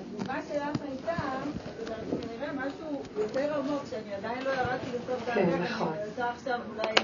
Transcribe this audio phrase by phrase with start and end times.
[0.00, 1.22] התגובה שלך הייתה,
[2.22, 5.88] כנראה משהו יותר עמוק, שאני עדיין לא ירדתי לסוף דעתך, כן, נכון.
[5.88, 6.94] אני רוצה עכשיו אולי...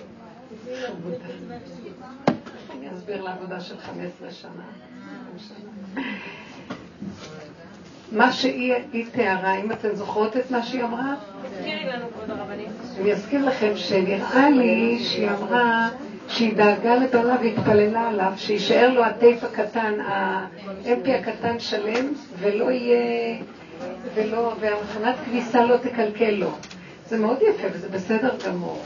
[2.71, 4.65] אני אסביר לעבודה של 15 שנה.
[8.13, 11.15] מה שהיא תיארה, אם אתן זוכרות את מה שהיא אמרה?
[11.51, 12.69] תזכירי לנו, כבוד הרבנית.
[13.01, 15.89] אני אזכיר לכם שנראה לי שהיא אמרה
[16.29, 23.37] שהיא דאגה לבעלה והתפללה עליו, שיישאר לו הטייפ הקטן, האפי הקטן שלם, ולא יהיה,
[24.15, 26.51] ולא, והמכונת כביסה לא תקלקל לו.
[27.07, 28.83] זה מאוד יפה וזה בסדר גמור.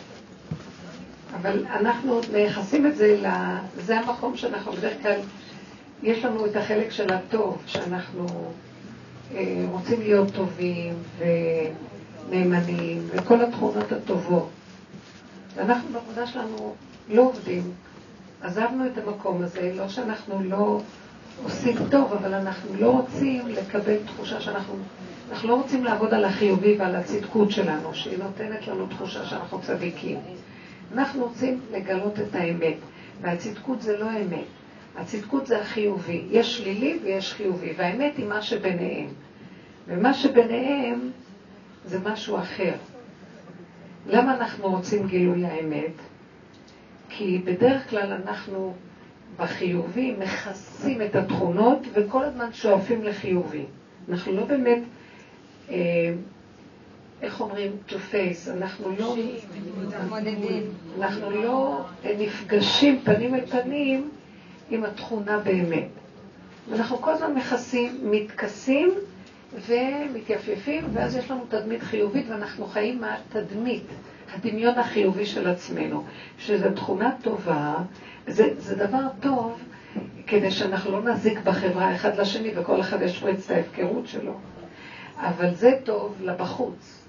[1.34, 3.16] אבל אנחנו מייחסים את זה,
[3.76, 5.20] זה המקום שאנחנו בדרך כלל,
[6.02, 8.26] יש לנו את החלק של הטוב, שאנחנו
[9.34, 10.94] אה, רוצים להיות טובים
[12.28, 14.48] ונאמנים, וכל התכונות הטובות.
[15.56, 16.74] ואנחנו בעבודה שלנו
[17.10, 17.62] לא עובדים.
[18.42, 20.80] עזבנו את המקום הזה, לא שאנחנו לא
[21.44, 24.74] עושים טוב, אבל אנחנו לא רוצים לקבל תחושה שאנחנו...
[25.30, 30.18] אנחנו לא רוצים לעבוד על החיובי ועל הצדקות שלנו, שהיא נותנת לנו תחושה שאנחנו צדיקים.
[30.94, 32.76] אנחנו רוצים לגלות את האמת,
[33.20, 34.44] והצדקות זה לא אמת.
[34.96, 36.24] הצדקות זה החיובי.
[36.30, 39.06] יש שלילי ויש חיובי, והאמת היא מה שביניהם.
[39.88, 41.10] ומה שביניהם
[41.84, 42.72] זה משהו אחר.
[44.06, 45.92] למה אנחנו רוצים גילוי האמת?
[47.08, 48.74] כי בדרך כלל אנחנו
[49.36, 53.64] בחיובי מכסים את התכונות וכל הזמן שואפים לחיובי.
[54.08, 54.78] אנחנו לא באמת,
[55.70, 55.76] אה,
[57.22, 59.16] איך אומרים, to face, אנחנו לא,
[60.98, 61.84] אנחנו לא
[62.18, 64.10] נפגשים פנים אל פנים
[64.70, 65.88] עם התכונה באמת.
[66.72, 68.90] אנחנו כל הזמן מכסים, מתכסים
[69.66, 73.84] ומתייפייפים, ואז יש לנו תדמית חיובית ואנחנו חיים מהתדמית.
[74.34, 76.04] הדמיון החיובי של עצמנו,
[76.38, 77.76] שזו תכונה טובה,
[78.26, 79.60] זה, זה דבר טוב
[80.26, 84.32] כדי שאנחנו לא נזיק בחברה אחד לשני וכל אחד ישפריץ את ההפקרות שלו.
[85.16, 87.04] אבל זה טוב לבחוץ.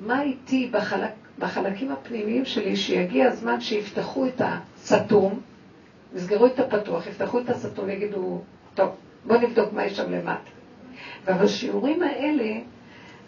[0.00, 5.40] מה איתי בחלק, בחלקים הפנימיים שלי, שיגיע הזמן שיפתחו את הסתום,
[6.14, 8.40] יסגרו את הפתוח, יפתחו את הסתום, יגידו,
[8.74, 8.88] טוב,
[9.26, 10.50] בואו נבדוק מה יש שם למטה.
[11.26, 12.58] ובשיעורים האלה,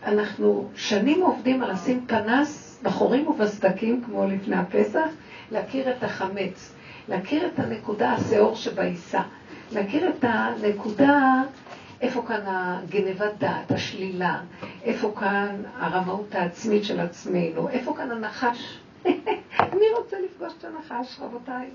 [0.06, 5.08] אנחנו שנים עובדים על לשים פנס בחורים ובסדקים, כמו לפני הפסח,
[5.50, 6.74] להכיר את החמץ,
[7.08, 9.22] להכיר את הנקודה, השעור שבעיסה,
[9.72, 11.42] להכיר את הנקודה,
[12.00, 14.40] איפה כאן הגנבת דעת, השלילה,
[14.82, 18.78] איפה כאן הרמאות העצמית של עצמנו, איפה כאן הנחש.
[19.78, 21.66] מי רוצה לפגוש את הנחש, רבותיי?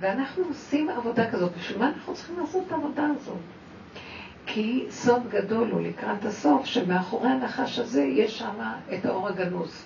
[0.00, 1.52] ואנחנו עושים עבודה כזאת.
[1.58, 3.36] בשביל מה אנחנו צריכים לעשות את העבודה הזאת?
[4.46, 8.62] כי סוד גדול הוא לקראת הסוף, שמאחורי הנחש הזה יש שם
[8.94, 9.84] את האור הגנוז.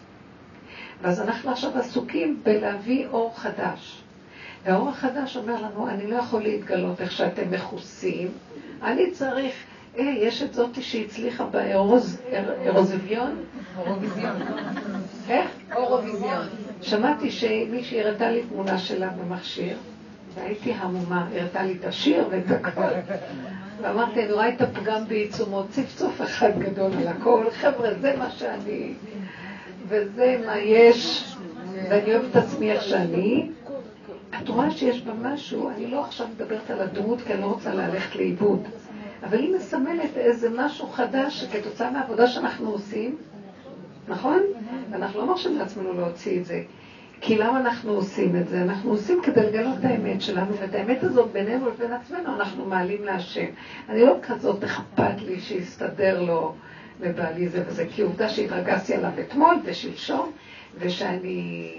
[1.02, 4.02] ואז אנחנו עכשיו עסוקים בלהביא אור חדש.
[4.64, 8.28] והאור החדש אומר לנו, אני לא יכול להתגלות איך שאתם מכוסים,
[8.82, 9.54] אני צריך,
[9.98, 13.36] אה, יש את זאתי שהצליחה באירוזיביון?
[13.76, 14.36] אורוויזיון.
[15.28, 15.50] איך?
[15.76, 16.46] אורוויזיון.
[16.82, 19.76] שמעתי שמישהי הראתה לי תמונה שלה במכשיר,
[20.34, 22.82] והייתי המומה, הראתה לי את השיר ואת הכל.
[23.82, 28.92] ואמרתי, אני רואה את הפגם בעיצומו, צפצוף אחד גדול על הכל, חבר'ה, זה מה שאני,
[29.88, 31.32] וזה מה יש,
[31.90, 33.50] ואני אוהבת את עצמי איך שאני.
[34.42, 37.74] את רואה שיש בה משהו, אני לא עכשיו מדברת על הדמות, כי אני לא רוצה
[37.74, 38.62] ללכת לאיבוד,
[39.22, 43.16] אבל היא מסמלת איזה משהו חדש שכתוצאה מהעבודה שאנחנו עושים,
[44.08, 44.42] נכון?
[44.90, 46.60] ואנחנו לא מרשים לעצמנו להוציא את זה.
[47.20, 48.62] כי למה אנחנו עושים את זה?
[48.62, 53.04] אנחנו עושים כדי לגלות את האמת שלנו, ואת האמת הזאת בינינו לבין עצמנו אנחנו מעלים
[53.04, 53.46] להשם.
[53.88, 56.54] אני לא כזאת אכפת לי שיסתדר לו
[57.00, 60.32] לבעלי זה וזה, כי עובדה שהתרגזתי עליו אתמול ושלשום,
[60.78, 61.72] ושאני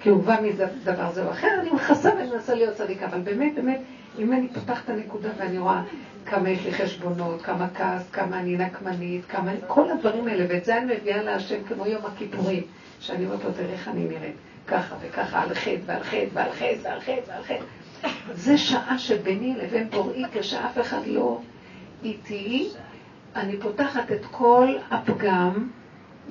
[0.00, 3.80] כאובה מזה דבר זה או אחר, אני מכסה ואני מנסה להיות צדיקה, אבל באמת, באמת,
[4.18, 5.82] אם אני פותחת את הנקודה ואני רואה
[6.26, 9.52] כמה יש לי חשבונות, כמה כעס, כמה אני נקמנית, כמה...
[9.66, 12.62] כל הדברים האלה, ואת זה אני מביאה להשם כמו יום הכיפורים.
[13.00, 14.34] שאני אומרת לו, תראה איך אני נראית,
[14.66, 16.88] ככה וככה, על חטא ועל חטא ועל חטא
[17.28, 17.64] ועל חטא.
[18.32, 21.40] זה שעה שביני לבין בוראי, כשאף אחד לא
[22.04, 22.68] איתי,
[23.36, 25.68] אני פותחת את כל הפגם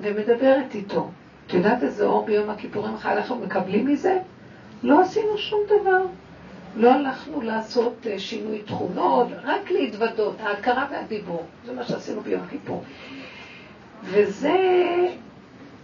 [0.00, 1.10] ומדברת איתו.
[1.46, 4.18] את יודעת איזה אור ביום הכיפורים איך אנחנו מקבלים מזה?
[4.82, 6.02] לא עשינו שום דבר.
[6.76, 11.44] לא הלכנו לעשות אה, שינוי תכונות, רק להתוודות, ההכרה והדיבור.
[11.66, 12.82] זה מה שעשינו ביום כיפור.
[14.04, 14.56] וזה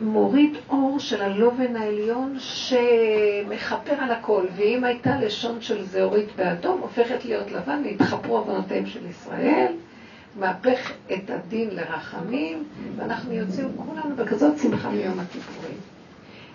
[0.00, 7.24] מוריד אור של הלובן העליון שמכפר על הכל, ואם הייתה לשון של זהורית באדום, הופכת
[7.24, 9.72] להיות לבן, והתחפרו עוונותיהם של ישראל,
[10.36, 12.64] מהפך את הדין לרחמים,
[12.96, 15.76] ואנחנו יוצאים כולנו בכזאת שמחה מיום הכיפורים.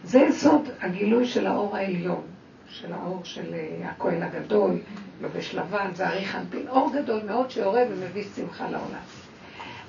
[0.04, 2.22] זה יסוד הגילוי של האור העליון,
[2.70, 4.80] של האור של אה, הכהן הגדול,
[5.22, 9.04] לובש לבן, זה ארי חנפין, אור גדול מאוד שיורד ומביא שמחה לעולם.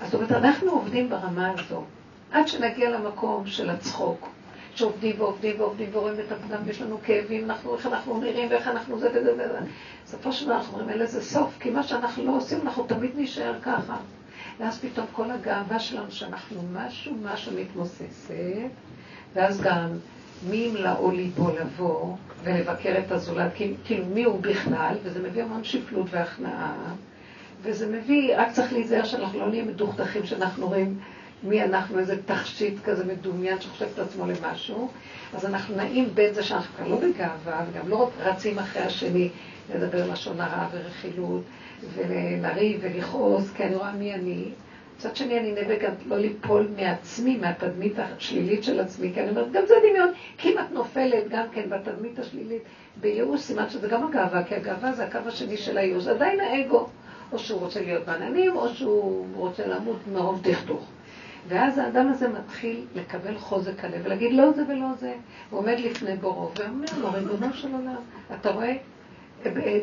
[0.01, 1.85] אז זאת אומרת, אנחנו עובדים ברמה הזו,
[2.33, 4.29] עד שנגיע למקום של הצחוק,
[4.75, 8.99] שעובדים ועובדים ועובדים ורואים את הפגם, ויש לנו כאבים, אנחנו, איך אנחנו נראים ואיך אנחנו
[8.99, 9.59] זה וזה וזה.
[10.05, 13.11] בסופו של דבר אנחנו אומרים, אין לזה סוף, כי מה שאנחנו לא עושים, אנחנו תמיד
[13.17, 13.97] נישאר ככה.
[14.61, 18.35] ואז פתאום כל הגאווה שלנו, שאנחנו משהו, משהו מתמוססת,
[19.35, 19.89] ואז גם
[20.49, 23.53] מי ימלאו ליבו לבוא ולבקר את הזולת,
[23.85, 26.75] כאילו מי הוא בכלל, וזה מביא המון שפלות והכנעה,
[27.63, 30.99] וזה מביא, רק צריך להיזהר שאנחנו לא נהיה מדוכדכים, שאנחנו רואים
[31.45, 34.89] מי אנחנו, איזה תכשיט כזה מדומיין שחושב את עצמו למשהו,
[35.35, 39.29] אז אנחנו נעים בין זה שאנחנו כבר לא בגאווה, וגם לא רצים אחרי השני
[39.75, 41.43] לדבר לשון הרע ורכילות,
[41.95, 44.45] ולריב ולכעוס, כי אני רואה מי אני.
[44.97, 49.53] מצד שני, אני נאבק גם לא ליפול מעצמי, מהתדמית השלילית של עצמי, כי אני אומרת,
[49.53, 52.63] גם זה דמיון, כי אם את נופלת גם כן בתדמית השלילית,
[53.01, 56.89] בייאוש, סימן שזה גם הגאווה, כי הגאווה זה הקו השני של הייאוש, עדיין האגו,
[57.33, 60.89] או שהוא רוצה להיות בעננים, או שהוא רוצה למות מרוב דכדוך.
[61.49, 65.15] ואז האדם הזה מתחיל לקבל חוזק הלב ולהגיד לא זה ולא זה.
[65.51, 67.97] הוא עומד לפני בורו ואומר לו, ריבונו של עולם,
[68.41, 68.77] אתה רואה?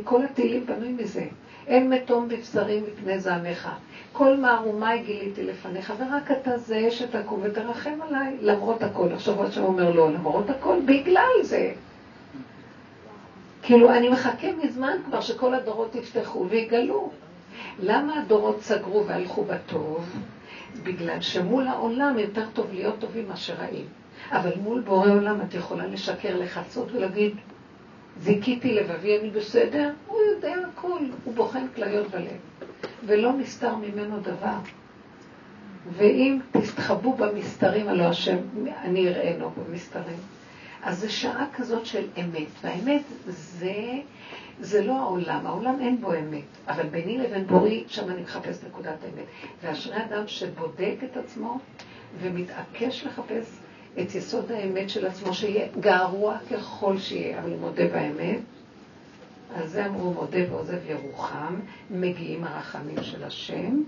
[0.04, 1.26] כל התהילים בנוי מזה.
[1.68, 3.70] אין מתום בבשרים מפני זעמך.
[4.14, 9.14] כל מערומי גיליתי לפניך, ורק אתה זה שתקום ותרחם עליי, למרות הכל.
[9.14, 11.74] עכשיו השם אומר לא, למרות הכל, בגלל זה.
[13.62, 17.12] כאילו, אני מחכה מזמן כבר שכל הדורות יפתחו ויגלו.
[17.80, 20.06] למה הדורות סגרו והלכו בטוב?
[20.84, 23.86] בגלל שמול העולם יותר טוב להיות טובים מאשר רעים.
[24.32, 27.36] אבל מול בורא עולם את יכולה לשקר, לחצות ולהגיד,
[28.20, 29.92] זיכיתי לבבי, אני בסדר?
[30.08, 32.38] הוא יודע הכל, הוא בוחן כליות בלב,
[33.06, 34.58] ולא נסתר ממנו דבר.
[35.98, 38.38] ואם תסתחבו במסתרים, הלא השם,
[38.84, 40.18] אני אראנו במסתרים.
[40.84, 43.74] אז זו שעה כזאת של אמת, והאמת זה,
[44.62, 48.96] זה לא העולם, העולם אין בו אמת, אבל ביני לבין בורי, שם אני מחפש נקודת
[49.04, 49.26] האמת.
[49.64, 51.60] ואשרי אדם שבודק את עצמו
[52.22, 53.58] ומתעקש לחפש
[54.02, 58.40] את יסוד האמת של עצמו, שיהיה גרוע ככל שיהיה, אבל מודה באמת.
[59.56, 61.60] על זה אמרו מודה ועוזב ירוחם,
[61.90, 63.82] מגיעים הרחמים של השם,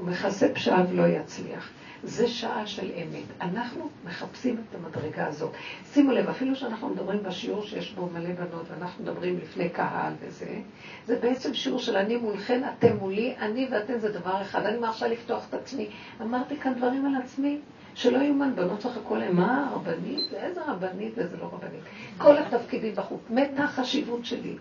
[0.00, 1.70] ומכסה פשעיו לא יצליח.
[2.04, 3.24] זה שעה של אמת.
[3.40, 5.50] אנחנו מחפשים את המדרגה הזאת.
[5.92, 10.60] שימו לב, אפילו שאנחנו מדברים בשיעור שיש בו מלא בנות, ואנחנו מדברים לפני קהל וזה,
[11.06, 14.66] זה בעצם שיעור של אני מולכן, אתם מולי, אני ואתם זה דבר אחד.
[14.66, 15.88] אני מרשה לפתוח את עצמי.
[16.22, 17.58] אמרתי כאן דברים על עצמי.
[17.94, 20.32] שלא יאומן, בנות צחקו להם, מה, רבנית?
[20.34, 21.80] איזה רבנית ואיזה לא רבנית.
[22.18, 24.56] כל התפקידים בחוץ, מתה החשיבות שלי.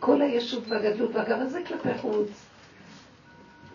[0.00, 2.47] כל הישות והגדלות והגב הזה כלפי חוץ.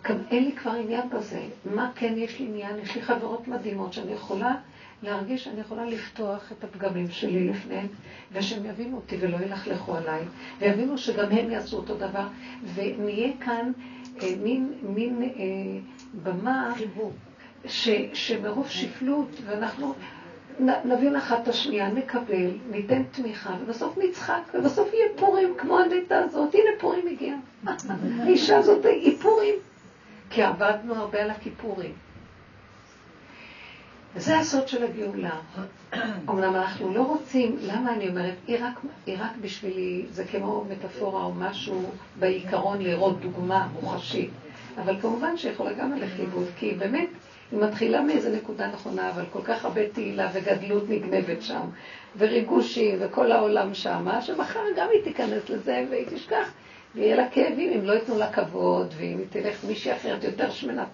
[0.04, 1.42] גם אין לי כבר עניין בזה.
[1.66, 2.80] מה כן יש לי עניין?
[2.80, 4.56] יש לי חברות מדהימות שאני יכולה
[5.04, 7.88] להרגיש שאני יכולה לפתוח את הפגמים שלי לפניהם,
[8.32, 10.22] ושהם יבינו אותי ולא ילכלכו עליי,
[10.60, 12.28] ויבינו שגם הם יעשו אותו דבר,
[12.74, 13.72] ונהיה כאן
[14.22, 15.30] אה, מין, מין אה,
[16.24, 16.74] במה
[17.66, 19.94] ש, שמרוב שפלות, ואנחנו
[20.86, 26.56] נבין אחת את השנייה, נקבל, ניתן תמיכה, ובסוף נצחק, ובסוף יהיה פורים כמו הנטע הזאת.
[26.56, 27.36] הנה פורים הגיע.
[28.24, 29.56] האישה הזאת היא פורים.
[30.34, 31.94] כי עבדנו הרבה על הכיפורים.
[34.16, 35.40] וזה הסוד של הגאולה.
[36.30, 41.24] אמנם אנחנו לא רוצים, למה אני אומרת, היא רק, היא רק בשבילי, זה כמו מטאפורה
[41.24, 44.30] או משהו בעיקרון לראות דוגמה מוחשית.
[44.84, 47.10] אבל כמובן שיכולה גם ללכת לאיבוד, כי באמת,
[47.52, 51.70] היא מתחילה מאיזה נקודה נכונה, אבל כל כך הרבה תהילה וגדלות נגנבת שם,
[52.18, 56.52] וריגושים, וכל העולם שם, שמחר גם היא תיכנס לזה והיא תשכח
[56.96, 60.86] ויהיה לה כאבים אם לא ייתנו לה כבוד, ואם היא תלך מישהי אחרת יותר שמנה,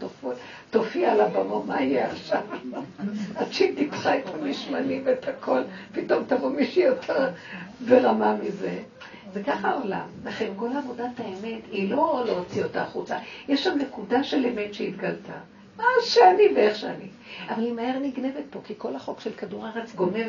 [0.70, 2.42] תופיע על הבמה, מה יהיה עכשיו?
[3.36, 7.30] עד שהיא תיקחה את המשמנים ואת הכל, פתאום תבוא מישהי יותר
[7.88, 8.80] ברמה מזה.
[9.34, 10.06] זה ככה העולם.
[10.26, 13.18] לכן כל עבודת האמת היא לא להוציא אותה החוצה.
[13.48, 15.34] יש שם נקודה של אמת שהתגלתה.
[15.78, 17.08] מה שאני ואיך שאני.
[17.50, 20.28] אבל היא מהר נגנבת פה, כי כל החוק של כדור הארץ גונב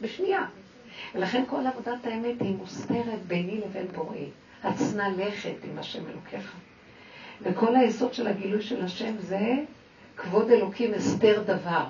[0.00, 0.44] בשנייה.
[1.14, 4.28] ולכן כל עבודת האמת היא מוסתרת ביני לבין בוראי.
[4.64, 6.52] הצנע לכת עם השם אלוקיך.
[7.42, 9.40] וכל היסוד של הגילוי של השם זה
[10.16, 11.84] כבוד אלוקים הסתר דבר.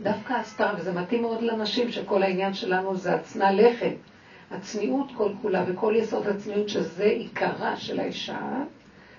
[0.00, 3.94] דווקא הסתר, וזה מתאים מאוד לנשים שכל העניין שלנו זה הצנע לכת.
[4.50, 8.38] הצניעות כל כולה וכל יסוד הצניעות שזה עיקרה של האישה,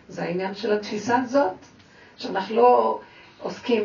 [0.08, 1.54] זה העניין של התפיסה הזאת,
[2.18, 3.00] שאנחנו לא
[3.40, 3.84] עוסקים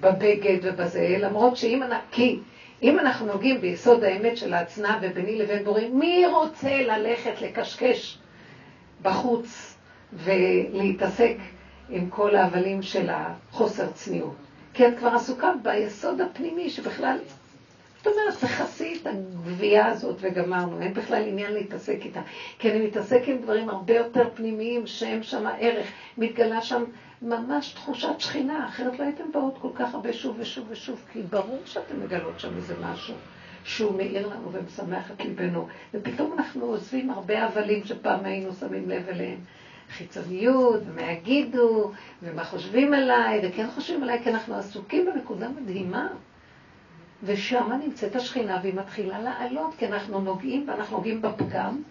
[0.00, 2.24] בבגד ובזה, למרות שאם אנחנו,
[2.82, 8.18] אם אנחנו נוגעים ביסוד האמת של ההצנעה וביני לבין בורים, מי רוצה ללכת לקשקש
[9.02, 9.76] בחוץ
[10.12, 11.36] ולהתעסק
[11.88, 14.34] עם כל ההבלים של החוסר צניעות?
[14.74, 17.18] כי את כבר עסוקה ביסוד הפנימי שבכלל
[18.06, 22.20] זאת אומרת, תכסי את הגבייה הזאת וגמרנו, אין בכלל עניין להתעסק איתה.
[22.58, 25.86] כי אני מתעסק עם דברים הרבה יותר פנימיים, שהם שם ערך,
[26.18, 26.84] מתגלה שם
[27.22, 31.60] ממש תחושת שכינה, אחרת לא הייתם באות כל כך הרבה שוב ושוב ושוב, כי ברור
[31.64, 33.14] שאתם מגלות שם איזה משהו.
[33.64, 39.08] שהוא מאיר לנו ומשמח את ליבנו, ופתאום אנחנו עוזבים הרבה הבלים שפעם היינו שמים לב
[39.08, 39.38] אליהם.
[39.90, 41.90] חיצוניות, ומה יגידו,
[42.22, 46.08] ומה חושבים עליי, וכן חושבים עליי, כי אנחנו עסוקים בנקודה מדהימה.
[47.22, 51.82] ושם נמצאת השכינה, והיא מתחילה לעלות, כי אנחנו נוגעים, ואנחנו נוגעים בפגם,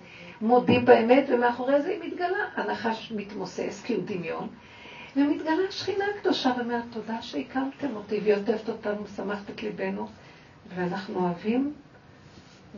[0.41, 2.46] מודים באמת, ומאחורי זה היא מתגלה.
[2.55, 4.48] הנחש מתמוסס, כי הוא דמיון,
[5.15, 10.07] ומתגלה השכינה הקדושה, ואומרת, תודה שהקמתם אותי, והיא עוטפת אותנו, שמחת את ליבנו,
[10.75, 11.74] ואנחנו אוהבים,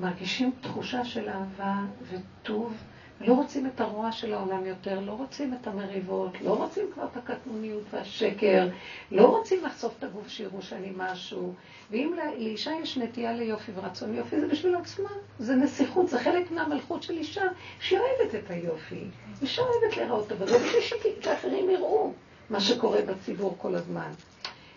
[0.01, 1.75] מרגישים תחושה של אהבה
[2.11, 2.73] וטוב.
[3.21, 7.17] לא רוצים את הרוע של העולם יותר, לא רוצים את המריבות, לא רוצים כבר את
[7.17, 8.67] הקטנוניות והשקר,
[9.11, 11.53] לא רוצים לחשוף את הגוף שיראו שאני משהו.
[11.91, 15.09] ואם לאישה יש נטייה ליופי ורצון יופי, זה בשביל עצמה.
[15.39, 17.43] זה נסיכות, זה חלק מהמלכות של אישה,
[17.79, 19.03] שהיא אוהבת את היופי.
[19.41, 22.13] אישה אוהבת להיראות טוב, זה בשביל שאחרים יראו
[22.49, 24.11] מה שקורה בציבור כל הזמן.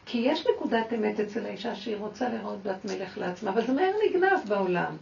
[0.06, 3.92] כי יש נקודת אמת אצל האישה שהיא רוצה לראות בת מלך לעצמה, אבל זה מהר
[4.08, 4.96] נגנב בעולם.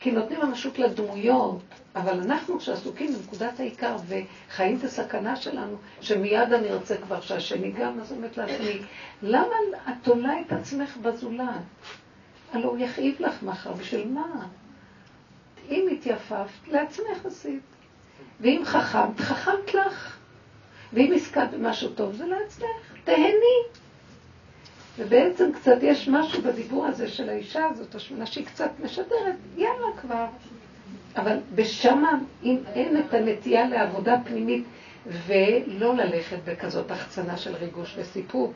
[0.00, 1.60] כי נותנים ממשות לדמויות,
[1.96, 8.00] אבל אנחנו שעסוקים בנקודת העיקר וחיים את הסכנה שלנו, שמיד אני רוצה כבר שהשני גם,
[8.00, 8.78] אז אומרת לעצמי,
[9.22, 9.54] למה
[9.88, 11.46] את תולה את עצמך בזולת?
[12.52, 14.46] הלוא הוא יכאיב לך מחר, בשביל מה?
[15.68, 17.62] אם התייפפת, לעצמך עשית.
[18.40, 20.11] ואם חכמת, חכמת לך.
[20.92, 22.66] ואם הזכרת במשהו טוב, זה לעצמך.
[23.04, 23.62] תהני.
[24.98, 30.26] ובעצם קצת יש משהו בדיבור הזה של האישה הזאת, השמונה, שהיא קצת משדרת, יאללה כבר.
[31.16, 34.64] אבל בשמה, אם אין את הנטייה לעבודה פנימית,
[35.06, 38.52] ולא ללכת בכזאת החצנה של ריגוש וסיפוק,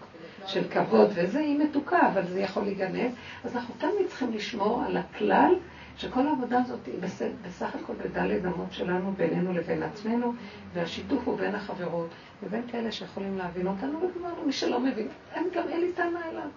[0.46, 3.10] של כבוד וזה, היא מתוקה, אבל זה יכול להיגנב,
[3.44, 5.54] אז אנחנו תמיד צריכים לשמור על הכלל
[5.96, 10.32] שכל העבודה הזאת היא בסך, בסך הכל בדלת אמות שלנו בינינו לבין עצמנו,
[10.74, 12.08] והשיתוף הוא בין החברות
[12.42, 16.48] ובין כאלה שיכולים להבין אותנו, וכמובן מי שלא מבין, אין, גם אין לי טענה אליו.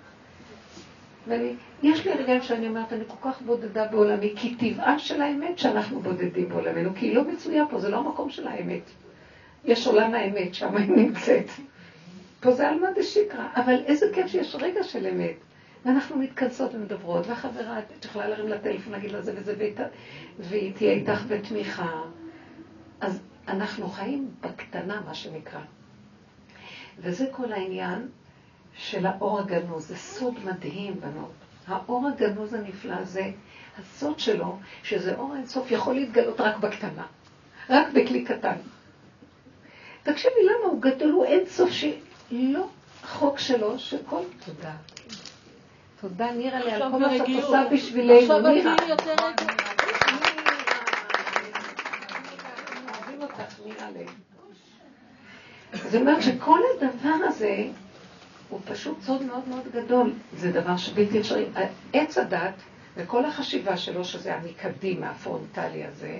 [1.27, 5.99] ויש לי רגעים שאני אומרת, אני כל כך בודדה בעולמי, כי טבעה של האמת שאנחנו
[5.99, 8.83] בודדים בעולמנו, כי היא לא מצויה פה, זה לא המקום של האמת.
[9.65, 11.45] יש עולם האמת, שם היא נמצאת.
[12.41, 15.48] פה זה עלמא דשיקרא, אבל איזה כיף שיש רגע של אמת.
[15.85, 19.71] ואנחנו מתכנסות ומדברות, והחברה, את יכולה להרים לטלפון, להגיד לה זה וזה,
[20.39, 22.01] והיא תהיה איתך בתמיכה.
[23.01, 25.59] אז אנחנו חיים בקטנה, מה שנקרא.
[26.99, 28.07] וזה כל העניין
[28.73, 29.87] של האור הגנוז.
[29.87, 31.31] זה סוד מדהים, בנות.
[31.67, 33.31] האור הגנוז הנפלא הזה,
[33.79, 37.05] הסוד שלו, שזה אור אינסוף, יכול להתגלות רק בקטנה.
[37.69, 38.55] רק בכלי קטן.
[40.03, 42.67] תקשיבי, למה הוא גדול, הוא אינסוף, שלא
[43.03, 44.21] החוק שלו, שכל...
[44.45, 44.73] תודה.
[46.01, 48.75] תודה, נירה, לי על כל מה שאת עושה בשבילנו, נירה.
[55.73, 57.63] זאת אומרת שכל הדבר הזה
[58.49, 60.13] הוא פשוט סוד מאוד מאוד גדול.
[60.37, 61.45] זה דבר שבלתי אפשרי.
[61.93, 62.53] עץ הדת
[62.95, 66.19] וכל החשיבה שלו, שזה המקדימה, הפרונטלי הזה,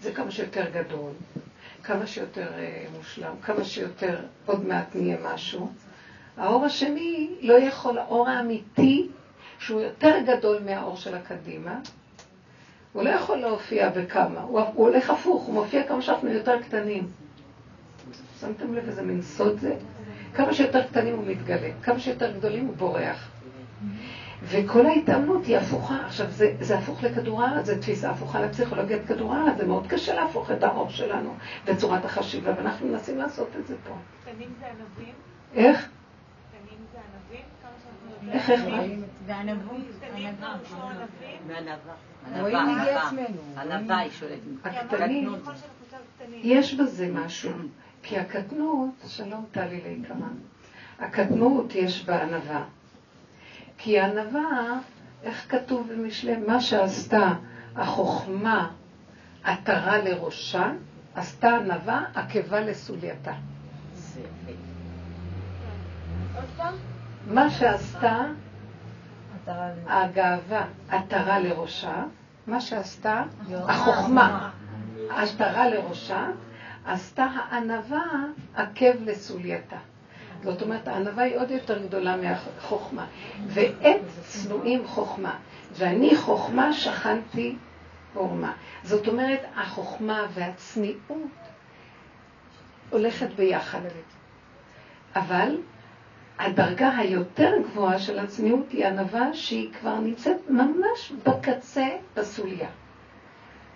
[0.00, 1.10] זה כמה שיותר גדול,
[1.82, 5.72] כמה שיותר אה, מושלם, כמה שיותר עוד מעט נהיה משהו.
[6.38, 9.08] האור השני לא יכול, האור האמיתי,
[9.58, 11.78] שהוא יותר גדול מהאור של הקדימה,
[12.92, 17.06] הוא לא יכול להופיע בכמה, הוא, הוא הולך הפוך, הוא מופיע כמה שאנחנו יותר קטנים.
[18.40, 19.76] שמתם לב איזה מין סוד זה?
[20.34, 23.30] כמה שיותר קטנים הוא מתגלה, כמה שיותר גדולים הוא בורח.
[24.42, 26.06] וכל ההתאמנות היא הפוכה.
[26.06, 30.14] עכשיו, זה, זה הפוך לכדור הארץ, זו תפיסה הפוכה לפסיכולוגיית כדור הארץ, זה מאוד קשה
[30.14, 31.34] להפוך את האור שלנו
[31.66, 33.94] בצורת החשיבה, ואנחנו מנסים לעשות את זה פה.
[34.22, 35.14] קטנים זה ענבים?
[35.54, 35.88] איך?
[43.98, 44.68] היא שולטת.
[46.42, 47.50] יש בזה משהו.
[48.02, 50.16] כי הקטנות, שלום טלי ליקרה,
[50.98, 52.64] הקטנות יש בה ענווה.
[53.78, 54.78] כי הענווה,
[55.22, 57.32] איך כתוב במשלי, מה שעשתה
[57.76, 58.70] החוכמה
[59.44, 60.72] עטרה לראשה,
[61.14, 63.32] עשתה ענווה עקבה לסולייתה.
[66.34, 66.74] עוד פעם?
[67.28, 68.26] מה שעשתה
[69.86, 72.04] הגאווה עטרה לראשה,
[72.46, 74.50] מה שעשתה החוכמה
[75.10, 76.26] עטרה לראשה,
[76.86, 78.04] עשתה הענווה
[78.54, 79.76] עקב לסולייתה.
[80.42, 83.06] זאת אומרת, הענווה היא עוד יותר גדולה מהחוכמה.
[83.46, 85.34] והם צנועים חוכמה.
[85.72, 87.56] ואני חוכמה שכנתי
[88.14, 88.52] עורמה.
[88.82, 91.20] זאת אומרת, החוכמה והצניעות
[92.90, 93.80] הולכת ביחד.
[95.16, 95.56] אבל
[96.38, 102.68] הדרגה היותר גבוהה של הצניעות היא ענווה שהיא כבר נמצאת ממש בקצה בסוליה.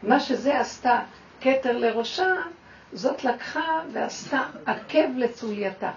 [0.02, 1.00] מה שזה עשתה
[1.40, 2.34] כתר לראשה,
[2.92, 5.90] זאת לקחה ועשתה עקב לצולייתה.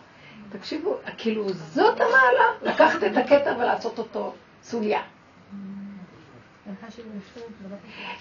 [0.49, 5.01] תקשיבו, כאילו זאת המעלה, לקחת את הכתר ולעשות אותו צוליה.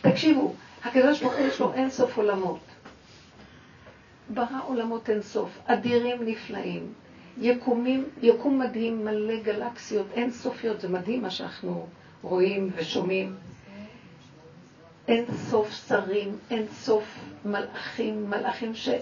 [0.03, 2.61] תקשיבו, הקדוש ברוך הוא יש לו אין סוף עולמות.
[4.29, 6.93] ברא עולמות אין סוף, אדירים נפלאים,
[7.41, 11.87] יקומים, יקום מדהים מלא גלקסיות אין סופיות, זה מדהים מה שאנחנו
[12.23, 13.35] רואים ושומעים.
[15.09, 18.99] אין סוף שרים, אין סוף מלאכים, מלאכים שאי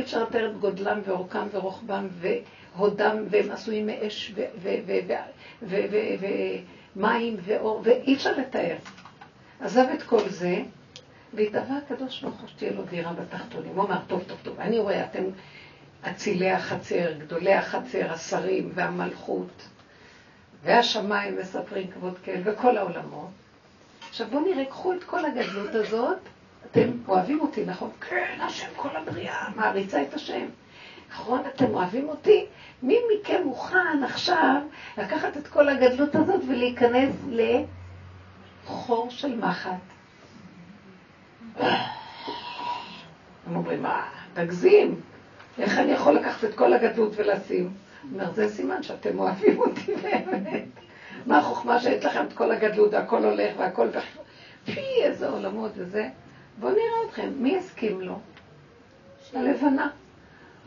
[0.00, 4.34] אפשר לתאר את גודלם ואורכם ורוחבם והודם, והם עשויים מאש
[6.96, 8.76] ומים ואור, ואי אפשר לתאר.
[9.60, 10.56] עזב את כל זה,
[11.34, 13.72] והתאווה הקדוש ברוך הוא שתהיה לו דירה בתחתונים.
[13.74, 15.24] הוא אמר, טוב, טוב, טוב, אני רואה, אתם
[16.10, 19.68] אצילי החצר, גדולי החצר, השרים והמלכות,
[20.62, 23.30] והשמיים מספרים כבוד כאל, וכל העולמות.
[24.08, 26.18] עכשיו בואו נראה, קחו את כל הגדלות הזאת,
[26.70, 27.90] אתם אוהבים אותי, נכון?
[28.08, 30.46] כן, השם כל הבריאה, מעריצה את השם.
[31.10, 32.46] נכון, אתם אוהבים אותי?
[32.82, 34.60] מי מכם מוכן עכשיו
[34.98, 37.14] לקחת את כל הגדלות הזאת ולהיכנס
[38.64, 39.70] לחור של מחט?
[43.46, 45.00] הם אומרים, מה, תגזים,
[45.58, 47.64] איך אני יכול לקחת את כל הגדלות ולשים?
[48.02, 50.64] הוא אומר, זה סימן שאתם אוהבים אותי באמת.
[51.26, 53.88] מה החוכמה שיש לכם את כל הגדלות והכל הולך והכל?
[54.64, 56.08] פי, איזה עולמות וזה.
[56.60, 58.18] בואו נראה אתכם, מי יסכים לו?
[59.34, 59.90] הלבנה.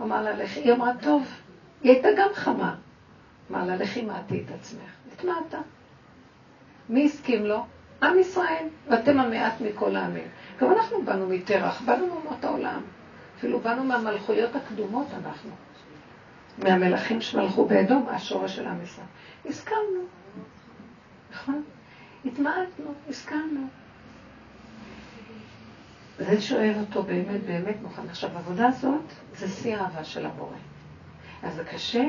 [0.01, 1.27] אמר לה, לכי, היא אמרה, טוב,
[1.83, 2.75] היא הייתה גם חמה.
[3.51, 4.91] אמר לה, לכי מעטי את עצמך.
[5.13, 5.59] התמעטה.
[6.89, 7.65] מי הסכים לו?
[8.03, 10.27] עם ישראל, ואתם המעט מכל העמים.
[10.61, 12.81] גם אנחנו באנו מטרח, באנו מאומות העולם.
[13.39, 15.51] אפילו באנו מהמלכויות הקדומות אנחנו.
[16.57, 19.05] מהמלכים שמלכו באדום, השורש של עם ישראל.
[19.45, 20.01] הסכמנו.
[21.31, 21.63] נכון?
[22.25, 23.67] התמעטנו, הסכמנו.
[26.17, 28.09] זה שאוהב אותו באמת באמת מוכן.
[28.09, 29.01] עכשיו, העבודה הזאת
[29.35, 30.57] זה שיא האהבה של הבורא.
[31.43, 32.05] אז זה קשה.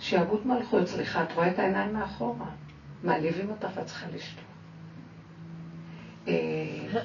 [0.00, 2.46] שיעבוד מלכות, סליחה, את רואה את העיניים מאחורה.
[3.02, 4.51] מעליבים אותך ואת צריכה לשתות.
[6.28, 7.00] אה,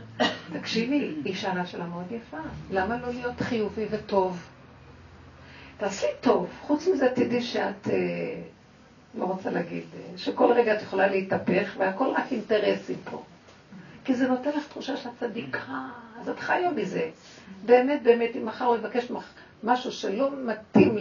[0.54, 2.38] תקשיבי, היא שאלה שלה מאוד יפה.
[2.72, 4.48] למה לא להיות חיובי וטוב?
[5.78, 6.50] תעשי טוב.
[6.62, 8.42] חוץ מזה תדעי שאת, אה,
[9.16, 13.24] לא רוצה להגיד, אה, שכל רגע את יכולה להתהפך והכל רק אינטרסים פה.
[14.06, 15.88] כי זה נותן לך תחושה שאת צדיקה,
[16.22, 17.10] אז את חיה מזה.
[17.66, 19.12] באמת, באמת, אם מחר הוא יבקש
[19.64, 20.98] משהו שלא מתאים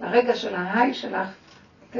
[0.00, 1.28] לרגע של ההיי שלך,
[1.90, 1.96] ת...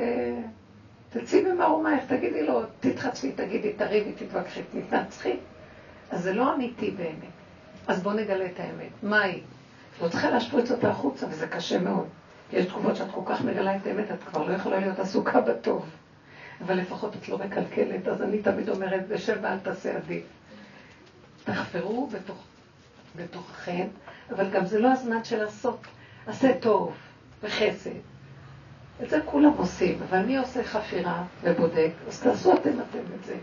[1.15, 5.37] תצאי במרומייך, תגידי לו, תתחצפי, תגידי, תריבי, תתווכחי, תתנצחי.
[6.11, 7.33] אז זה לא אמיתי באמת.
[7.87, 8.89] אז בואו נגלה את האמת.
[9.03, 9.41] מה היא?
[9.97, 12.07] את לא צריכה להשפריץ אותה החוצה, וזה קשה מאוד.
[12.53, 15.87] יש תקופות שאת כל כך מגלה את האמת, את כבר לא יכולה להיות עסוקה בטוב.
[16.61, 20.25] אבל לפחות את לא מקלקלת, אז אני תמיד אומרת, בשב ואל תעשה עדיף.
[21.45, 22.09] תחפרו
[23.17, 23.87] בתוככם,
[24.31, 25.79] אבל גם זה לא הזמן של לעשות.
[26.27, 26.95] עשה טוב
[27.43, 28.14] וחסד.
[29.03, 31.91] את זה כולם עושים, אבל מי עושה חפירה ובודק?
[32.09, 33.37] אז תעשו אתם אתם את זה.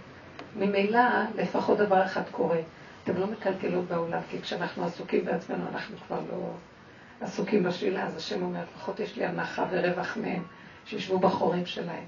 [0.55, 1.01] ממילא,
[1.35, 2.59] לפחות דבר אחד קורה.
[3.03, 6.53] אתם לא מקלקלות בעולם, כי כשאנחנו עסוקים בעצמנו, אנחנו כבר לא
[7.21, 10.43] עסוקים בשלילה, אז השם אומר, לפחות יש לי הנחה ורווח מהם,
[10.85, 12.03] שישבו בחורים שלהם.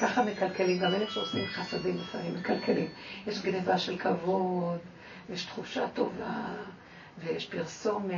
[0.00, 2.88] ככה מקלקלים, גם אלה שעושים חסדים לפעמים מקלקלים.
[3.26, 4.78] יש גניבה של כבוד,
[5.30, 6.44] ויש תחושה טובה,
[7.18, 8.14] ויש פרסומת,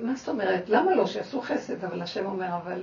[0.00, 0.68] ומה זאת אומרת?
[0.68, 1.06] למה לא?
[1.06, 2.82] שיעשו חסד, אבל השם אומר, אבל...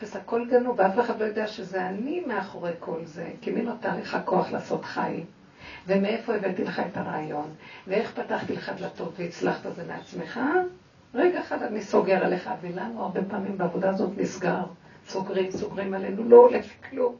[0.00, 3.98] וזה הכל גנוב, ואף אחד לא יודע שזה אני מאחורי כל זה, כי מי נותן
[3.98, 5.24] לך כוח לעשות חיים?
[5.86, 7.54] ומאיפה הבאתי לך את הרעיון?
[7.86, 10.40] ואיך פתחתי לך דלתות והצלחת זה מעצמך?
[11.14, 14.62] רגע אחד אני סוגר עליך, ולנו הרבה פעמים בעבודה הזאת נסגר.
[15.08, 17.16] סוגרים, סוגרים עלינו, לא הולך כלום.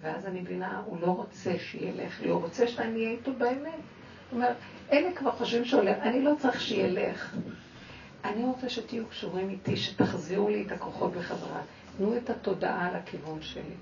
[0.00, 3.80] ואז אני מבינה, הוא לא רוצה שילך לי, הוא רוצה שאני אהיה איתו באמת.
[4.30, 4.52] הוא אומר,
[4.92, 7.36] אלה כבר חושבים שהולך, אני לא צריך שילך.
[8.24, 11.60] אני רוצה שתהיו קשורים איתי, שתחזירו לי את הכוחות בחזרה.
[11.96, 13.74] תנו את התודעה לכיוון שלי.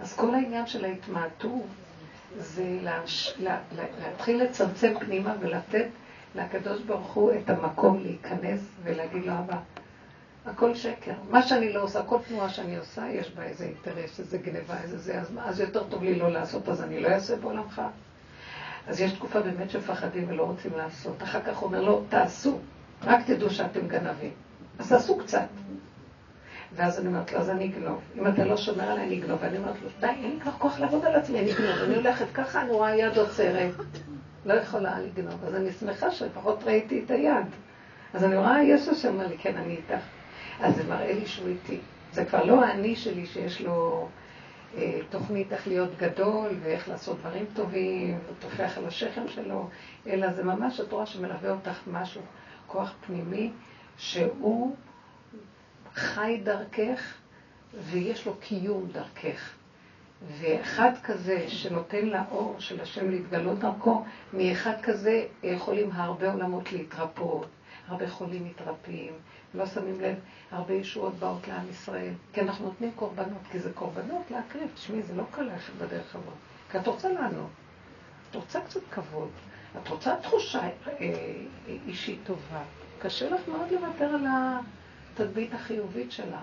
[0.00, 1.62] אז כל העניין של ההתמעטות
[2.36, 3.34] זה להש...
[3.38, 3.58] לה...
[3.76, 3.84] לה...
[4.02, 5.86] להתחיל לצמצם פנימה ולתת
[6.34, 9.58] לקדוש ברוך הוא את המקום להיכנס ולהגיד לו, אבא,
[10.46, 11.12] הכל שקר.
[11.30, 14.98] מה שאני לא עושה, כל תנועה שאני עושה, יש בה איזה אינטרס, איזה גניבה, איזה
[14.98, 17.82] זה, אז, אז יותר טוב לי לא לעשות, אז אני לא אעשה בעולמך.
[18.86, 21.22] אז יש תקופה באמת שמפחדים ולא רוצים לעשות.
[21.22, 22.58] אחר כך אומר, לא, תעשו,
[23.04, 24.30] רק תדעו שאתם גנבים.
[24.78, 25.46] אז תעשו קצת.
[26.72, 28.00] ואז אני אומרת לו, אז אני אגנוב.
[28.18, 29.38] אם אתה לא שומר עליי, אני אגנוב.
[29.42, 31.82] ואני אומרת לו, די, אין לי כבר כוח לעבוד על עצמי, אני אגנוב.
[31.84, 33.70] אני הולכת ככה, אני רואה יד עוצרת.
[34.46, 35.44] לא יכולה לגנוב.
[35.44, 37.46] אז אני שמחה שלפחות ראיתי את היד.
[38.14, 40.04] אז אני רואה, יש השם, לי, כן, אני איתך.
[40.60, 41.78] אז זה מראה לי שהוא איתי.
[42.12, 44.08] זה כבר לא האני שלי שיש לו
[45.10, 49.68] תוכנית איך להיות גדול ואיך לעשות דברים טובים, וטופח על השכם שלו,
[50.06, 52.20] אלא זה ממש התורה שמלווה אותך משהו,
[52.66, 53.50] כוח פנימי,
[53.96, 54.76] שהוא
[55.94, 57.14] חי דרכך
[57.74, 59.54] ויש לו קיום דרכך.
[60.40, 67.46] ואחד כזה שנותן לאור של השם להתגלות דרכו, מאחד כזה יכולים הרבה עולמות להתרפות,
[67.88, 69.12] הרבה חולים מתרפים,
[69.56, 70.16] לא שמים לב,
[70.50, 75.14] הרבה ישועות באות לעם ישראל, כי אנחנו נותנים קורבנות, כי זה קורבנות להקריב, תשמעי, זה
[75.14, 76.34] לא קל ללכת בדרך הזאת,
[76.70, 77.50] כי את רוצה לענות,
[78.30, 79.30] את רוצה קצת כבוד,
[79.82, 80.70] את רוצה תחושה אה,
[81.86, 82.62] אישית טובה,
[82.98, 86.38] קשה לך מאוד לוותר על התדמית החיובית שלך.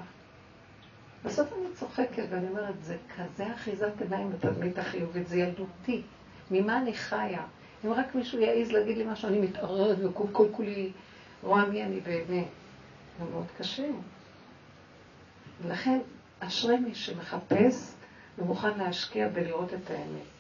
[1.26, 6.02] בסוף אני צוחקת ואני אומרת, זה כזה אחיזת עיניים בתדמית החיובית, זה ילדותי.
[6.52, 7.44] ממה אני חיה?
[7.86, 10.92] אם רק מישהו יעז להגיד לי משהו, אני מתערערת וכל כולי
[11.44, 12.48] רואה מי אני באמת.
[13.20, 13.88] זה מאוד קשה.
[15.62, 16.00] ולכן,
[16.40, 17.94] אשרי מי שמחפש
[18.38, 20.34] ומוכן להשקיע בלראות את האמת.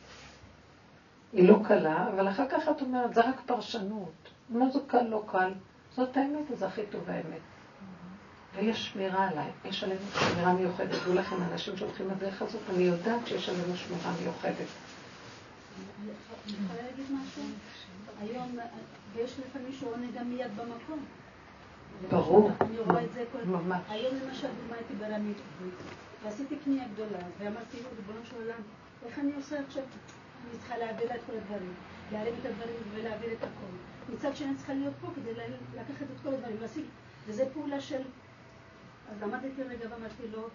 [1.33, 4.29] היא לא קלה, אבל אחר כך את אומרת, זה רק פרשנות.
[4.49, 5.51] מה זה קל, לא קל?
[5.95, 7.41] זאת האמת, זה הכי טוב האמת.
[8.55, 11.03] ויש שמירה עליי, יש עלינו שמירה מיוחדת.
[11.03, 14.67] דעו לכם, אנשים שהולכים לדרך הזאת, אני יודעת שיש עלינו שמירה מיוחדת.
[15.97, 16.11] אני
[16.65, 17.43] יכולה להגיד משהו?
[18.21, 18.57] היום,
[19.13, 21.05] ויש לפעמים שהוא עונה גם מיד במקום.
[22.09, 22.51] ברור.
[22.61, 23.43] אני רואה את זה כל...
[23.45, 23.81] ממש.
[23.89, 25.37] היום למשל, דוגמא הייתי ברמית,
[26.23, 28.61] ועשיתי קנייה גדולה, ואמרתי, ריבונו של עולם,
[29.05, 29.83] איך אני עושה עכשיו?
[29.83, 31.73] אני צריכה להעביר לה את כל הדברים,
[32.11, 34.13] להרים את הדברים ולהעביר את הכל.
[34.13, 35.31] מצד שני, אני צריכה להיות פה כדי
[35.75, 36.83] לקחת את כל הדברים, להשיג,
[37.27, 38.01] וזה פעולה של...
[39.11, 40.47] אז עמדתי רגע ואמרתי לו,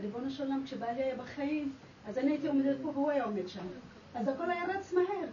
[0.00, 1.72] ריבונו של עולם, כשבעלי היה בחיים,
[2.06, 3.66] אז אני הייתי עומדת פה והוא היה עומד שם.
[4.14, 5.28] אז הכל היה רץ מהר.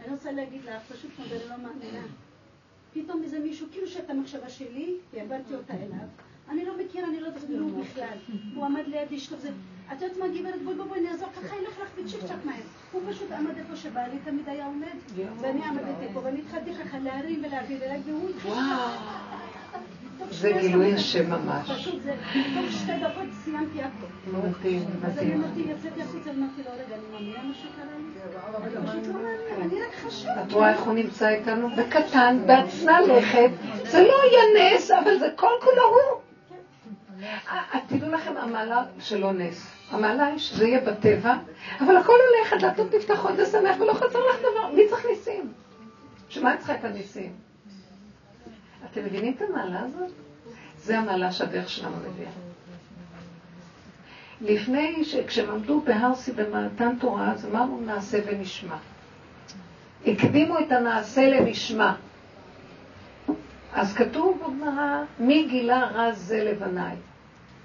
[0.00, 2.06] אני רוצה להגיד לך, פשוט מאוד, אני לא מאמינה.
[3.02, 6.06] פתאום איזה מישהו, כאילו שאת המחשבה שלי, העברתי אותה אליו.
[6.48, 8.18] אני לא מכירה, אני לא יודעת כלום בכלל.
[8.54, 9.50] הוא עמד לידי, שלו, זה...
[9.92, 12.56] את יודעת מה, גברת, בואי בואי אני אעזור ככה, ילך לך בצ'יק מהר.
[12.92, 14.96] הוא פשוט עמד איפה שבעלי תמיד היה עומד,
[15.40, 18.52] ואני עמדתי פה, ואני התחלתי ככה להרים ולהעביר אליי, והוא התחיל...
[20.30, 21.70] זה גילוי השם ממש.
[21.70, 24.40] פשוט זה, תוך שתי דקות סיימתי הכול.
[24.50, 25.70] מדהים, אז אני מדהים.
[25.70, 29.62] יצאתי החוצה, אמרתי לו, רגע, אני מאמינה מה שקרה לי?
[29.62, 30.40] אני רק חשבתי.
[30.46, 31.68] את רואה איך הוא נמצא איתנו?
[31.76, 33.50] בקטן, בעצמה לכת.
[33.84, 36.20] זה לא יהיה נס, אבל זה כל כולו הוא.
[37.88, 39.66] תדעו לכם, המעלה שלא נס.
[39.90, 41.34] המעלה היא שזה יהיה בטבע,
[41.80, 44.72] אבל הכל הולך, הדלתות נפתחות, זה שמח ולא חסר לך דבר.
[44.74, 45.52] מי צריך ניסים?
[46.28, 47.45] שמה את צריכה את הניסים?
[48.92, 50.12] אתם מבינים את המעלה הזאת?
[50.78, 52.30] זה המעלה שהדרך שלנו מביאה.
[54.40, 58.76] לפני, כשהם עמדו בהרסי במתן תורה, אז אמרנו נעשה ונשמע.
[60.06, 61.94] הקדימו את הנעשה לנשמע.
[63.72, 66.96] אז כתוב בגמרא, מי גילה רע זה לבניי?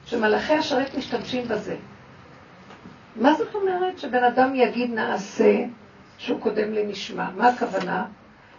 [0.05, 1.75] שמלאכי השרת משתמשים בזה.
[3.15, 5.65] מה זאת אומרת שבן אדם יגיד נעשה
[6.17, 7.29] שהוא קודם לנשמע?
[7.37, 8.05] מה הכוונה?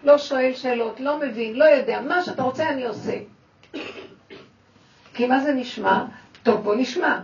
[0.05, 3.17] לא שואל שאלות, לא מבין, לא יודע, מה שאתה רוצה אני עושה.
[5.15, 6.05] כי מה זה נשמע?
[6.43, 7.21] טוב, בוא נשמע,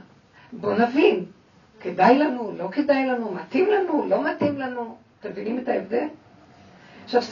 [0.53, 1.25] בוא נבין.
[1.81, 4.97] כדאי לנו, לא כדאי לנו, מתאים לנו, לא מתאים לנו.
[5.21, 6.07] אתם מבינים את ההבדל?
[7.05, 7.23] עכשיו,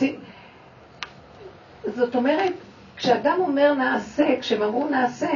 [1.84, 2.52] זאת אומרת,
[2.96, 5.30] כשאדם אומר נעשה, כשהם אמרו נעשה,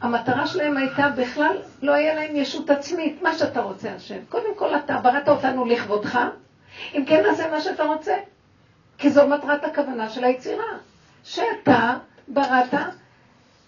[0.00, 4.18] המטרה שלהם הייתה בכלל, לא היה להם ישות עצמית, מה שאתה רוצה, השם.
[4.28, 6.18] קודם כל אתה בראת אותנו לכבודך,
[6.94, 8.14] אם כן נעשה מה שאתה רוצה.
[8.98, 10.78] כי זו מטרת הכוונה של היצירה.
[11.24, 11.94] שאתה
[12.28, 12.74] בראת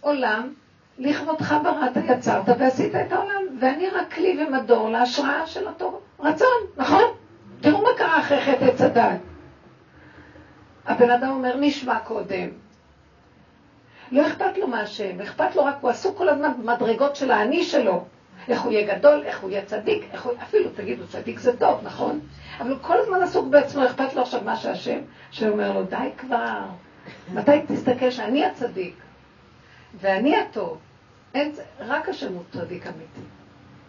[0.01, 0.53] עולם,
[0.99, 7.05] לכבודך בראת, יצרת ועשית את העולם, ואני רק כלי ומדור להשראה של אותו רצון, נכון?
[7.61, 9.21] תראו מה קרה אחרי חטא עץ הדת.
[10.87, 12.49] הבן אדם אומר, נשמע קודם.
[14.13, 18.05] לא אכפת לו מהשם, אכפת לו רק, הוא עסוק כל הזמן במדרגות של האני שלו.
[18.49, 20.33] איך הוא יהיה גדול, איך הוא יהיה צדיק, איך הוא...
[20.43, 22.21] אפילו תגידו, צדיק זה טוב, נכון?
[22.61, 24.99] אבל הוא כל הזמן עסוק בעצמו, אכפת לו עכשיו מה שהשם,
[25.31, 26.61] שאומר לו, די כבר,
[27.35, 28.95] מתי תסתכל שאני הצדיק,
[30.01, 30.79] ואני הטוב.
[31.35, 33.27] אין, רק השם הוא צדיק אמיתי.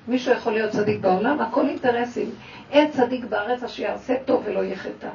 [0.07, 2.31] מישהו יכול להיות צדיק בעולם, הכל אינטרסים.
[2.71, 5.09] אין צדיק בארץ אשר יעשה טוב ולא יחטא.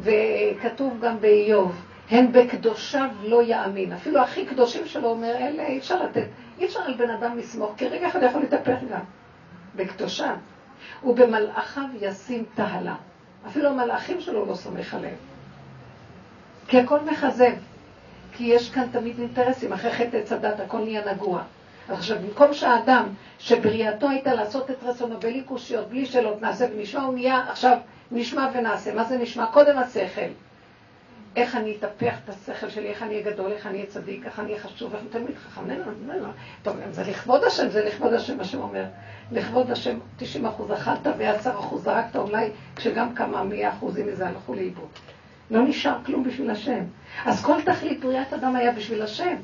[0.00, 3.92] וכתוב גם באיוב, הן בקדושיו לא יאמין.
[3.92, 6.26] אפילו הכי קדושים שלו אומר, אלה אי אפשר לתת.
[6.62, 9.00] אי אפשר על בן אדם לסמוך, כי רגע אחד יכול להתהפך גם.
[9.76, 10.36] בקדושיו.
[11.04, 12.94] ובמלאכיו ישים תהלה.
[13.46, 15.14] אפילו המלאכים שלו לא סומך עליהם.
[16.68, 17.52] כי הכל מכזב.
[18.32, 21.42] כי יש כאן תמיד אינטרסים, אחרי חטא עץ הדת הכל נהיה נגוע.
[21.88, 27.14] עכשיו, במקום שהאדם, שבריאתו הייתה לעשות את רצונו בלי קושיות, בלי שאלות, נעשה ונשמע, הוא
[27.14, 27.78] נהיה עכשיו
[28.10, 28.94] נשמע ונעשה.
[28.94, 29.46] מה זה נשמע?
[29.46, 30.30] קודם השכל.
[31.36, 34.38] איך אני אטפח את השכל שלי, איך אני אהיה גדול, איך אני אהיה צדיק, איך
[34.40, 36.28] אני אהיה חשוב, איך אני תלמיד חכם, לא, לא, לא.
[36.62, 38.84] טוב, זה לכבוד השם, זה לכבוד השם, השם אומר.
[39.32, 44.54] לכבוד השם, 90 אחוז אכלת ו-10 אחוז זרקת, אולי כשגם כמה מאה אחוזים מזה הלכו
[44.54, 44.88] לאיבוד.
[45.50, 46.84] לא נשאר כלום בשביל השם.
[47.24, 49.36] אז כל תכלית בריאת אדם היה בשביל השם.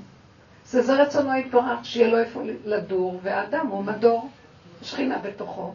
[0.64, 4.28] זה זה רצונו יתברך, שיהיה לו איפה לדור, והאדם הוא מדור,
[4.82, 5.74] שכינה בתוכו.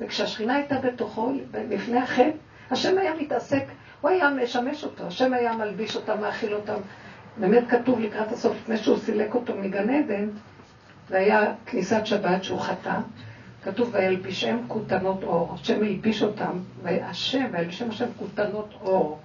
[0.00, 1.32] וכשהשכינה הייתה בתוכו,
[1.70, 2.30] לפני החטא,
[2.70, 3.64] השם היה מתעסק,
[4.04, 6.74] הוא היה משמש אותו, השם היה מלביש אותם, מאכיל אותם.
[7.36, 10.28] באמת כתוב לקראת הסוף, לפני שהוא סילק אותו מגן עדן,
[11.10, 12.98] והיה כניסת שבת שהוא חטא,
[13.62, 15.54] כתוב וילבישם כותנות אור.
[15.54, 19.20] השם הלביש אותם, והשם, וילבישם השם כותנות אור.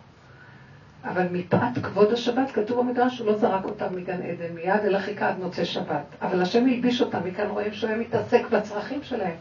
[1.03, 5.29] אבל מפאת כבוד השבת, כתוב במדרש שהוא לא זרק אותם מגן עדן מיד, אלא חיכה
[5.29, 6.05] עד מוצא שבת.
[6.21, 9.35] אבל השם הלביש אותם, מכאן רואים שהוא היה מתעסק בצרכים שלהם.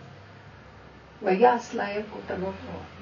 [1.22, 2.97] ויעש להם כותנות אור.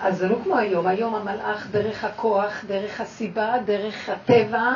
[0.00, 4.72] אז זה לא כמו היום, היום המלאך דרך הכוח, דרך הסיבה, דרך הטבע,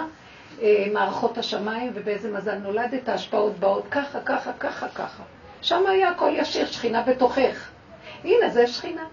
[0.62, 5.22] אה, מערכות השמיים, ובאיזה מזל נולדת, ההשפעות באות ככה, ככה, ככה, ככה.
[5.62, 7.70] שם היה הכל ישיר, שכינה בתוכך.
[8.24, 9.04] הנה, זה שכינה.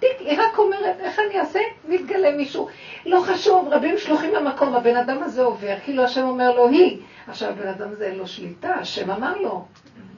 [0.00, 1.58] היא רק אומרת, איך אני אעשה?
[1.88, 2.68] מתגלה מישהו.
[3.06, 7.00] לא חשוב, רבים שלוחים למקום, הבן אדם הזה עובר, כאילו השם אומר לו, היא.
[7.28, 9.64] עכשיו, הבן אדם הזה אין לו שליטה, השם אמר לו.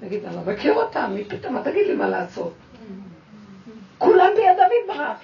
[0.03, 2.53] נגיד, אני לא מכיר אותה, מי פתאום, תגיד לי מה לעשות?
[4.05, 5.19] כולם בידיו יתברך.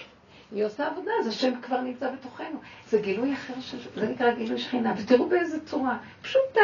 [0.53, 2.61] היא עושה עבודה, אז השם כבר נמצא בתוכנו.
[2.89, 4.95] זה גילוי אחר, של, זה נקרא גילוי שכינה.
[4.97, 6.61] ותראו באיזה צורה, פשוטה,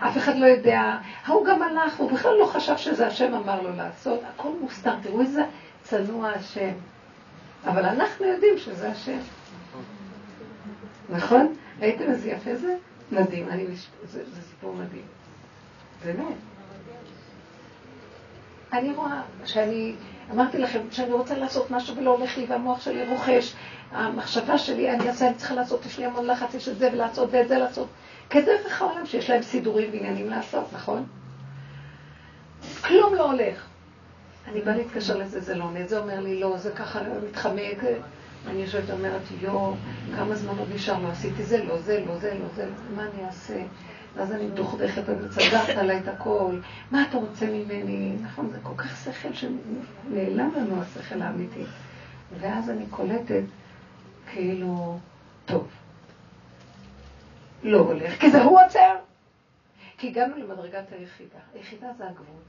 [0.00, 0.98] אף אחד לא יודע.
[1.24, 4.94] ההוא גם הלך, הוא בכלל לא חשב שזה השם אמר לו לעשות, הכל מוסתר.
[5.02, 5.42] תראו איזה
[5.82, 6.72] צנוע השם.
[7.66, 9.18] אבל אנחנו יודעים שזה השם.
[11.08, 11.54] נכון?
[11.80, 12.76] ראיתם איזה יפה זה?
[13.12, 13.66] מדהים, אני,
[14.04, 15.04] זה, זה סיפור מדהים.
[16.04, 16.36] באמת.
[18.72, 19.94] אני רואה שאני,
[20.32, 23.54] אמרתי לכם שאני רוצה לעשות משהו ולא הולך לי והמוח שלי רוכש.
[23.92, 27.28] המחשבה שלי, אני אעשה, אני צריכה לעשות, יש לי המון לחץ, יש את זה ולעשות
[27.32, 27.88] ואת זה לעשות.
[28.30, 31.06] כדרך העולם שיש להם סידורים ועניינים לעשות, נכון?
[32.84, 33.66] כלום לא הולך.
[34.48, 37.78] אני באה להתקשר לזה, זה לא עונה, זה אומר לי לא, זה ככה מתחמק.
[38.46, 39.74] אני יושבת ואומרת, יואו,
[40.16, 43.26] כמה זמן עוד נשאר, לא עשיתי זה, לא זה, לא זה, לא זה, מה אני
[43.26, 43.54] אעשה?
[44.16, 48.16] ואז אני מדוכדכת וסגרת עליי את הכל, מה אתה רוצה ממני?
[48.22, 51.64] נכון, זה כל כך שכל שנעלם לנו השכל האמיתי.
[52.40, 53.42] ואז אני קולטת,
[54.32, 54.98] כאילו,
[55.44, 55.68] טוב,
[57.62, 58.94] לא הולך, כי זה הוא עוצר.
[59.98, 61.38] כי הגענו למדרגת היחידה.
[61.54, 62.42] היחידה זה הגבול.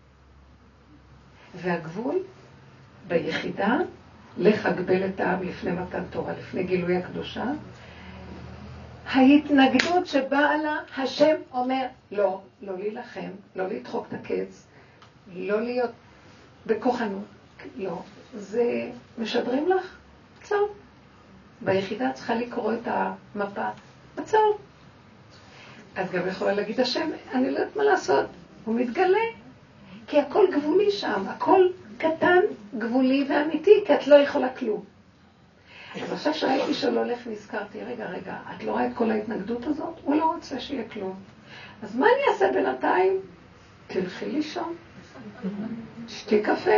[1.56, 2.16] והגבול
[3.08, 3.78] ביחידה,
[4.38, 7.46] לך אגבל את העם לפני מתן תורה, לפני גילוי הקדושה.
[9.08, 14.68] ההתנגדות שבאה לה, השם אומר, לא, לא להילחם, לא לדחוק את הקץ,
[15.34, 15.92] לא להיות
[16.66, 17.26] בכוחנות,
[17.76, 18.02] לא.
[18.34, 19.98] זה משדרים לך,
[20.42, 20.70] עצור.
[21.62, 23.68] ביחידה צריכה לקרוא את המפה,
[24.18, 24.58] עצור.
[26.02, 28.26] את גם יכולה להגיד, השם, אני לא יודעת מה לעשות,
[28.66, 29.24] הוא מתגלה,
[30.08, 31.68] כי הכל גבולי שם, הכל
[31.98, 32.40] קטן,
[32.78, 34.84] גבולי ואמיתי, כי את לא יכולה כלום.
[36.04, 39.94] אז עכשיו שראיתי שלא הולך נזכרתי, רגע, רגע, את לא רואה את כל ההתנגדות הזאת?
[40.04, 41.16] הוא לא רוצה שיהיה כלום.
[41.84, 43.20] אז מה אני אעשה בינתיים?
[43.88, 44.76] תלכי לישון,
[46.08, 46.72] שתי קפה.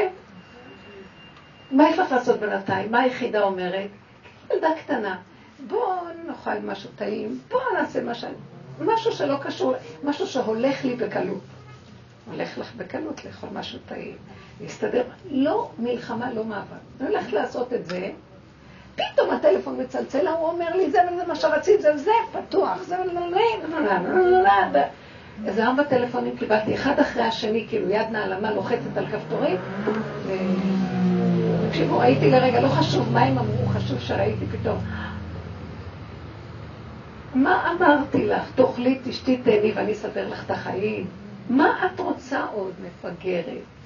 [1.71, 2.91] מה יש לך לעשות בינתיים?
[2.91, 3.89] מה היחידה אומרת?
[4.53, 5.17] ילדה קטנה,
[5.67, 5.95] בואו
[6.27, 8.29] נאכל משהו טעים, בואו נעשה משהו,
[8.81, 11.41] משהו שלא קשור, משהו שהולך לי בקלות.
[12.31, 14.17] הולך לך בקלות לאכול משהו טעים,
[14.61, 15.03] להסתדר.
[15.31, 16.77] לא מלחמה, לא מאבק.
[17.01, 18.11] אני הולכת לעשות את זה,
[19.13, 23.17] פתאום הטלפון מצלצל, הוא אומר לי, זה וזה מה שרצית, זה וזה, פתוח, זה וזה,
[25.45, 29.57] איזה ארבע טלפונים קיבלתי, אחד אחרי השני, כאילו יד נעלמה לוחצת על כפתורים.
[31.69, 34.77] תקשיבו, ראיתי לרגע, לא חשוב מה הם אמרו, חשוב שראיתי פתאום.
[37.33, 38.51] מה אמרתי לך?
[38.55, 41.07] תאכלי, תשתי, תהני ואני אספר לך את החיים.
[41.49, 43.78] מה את רוצה עוד, מפגרת?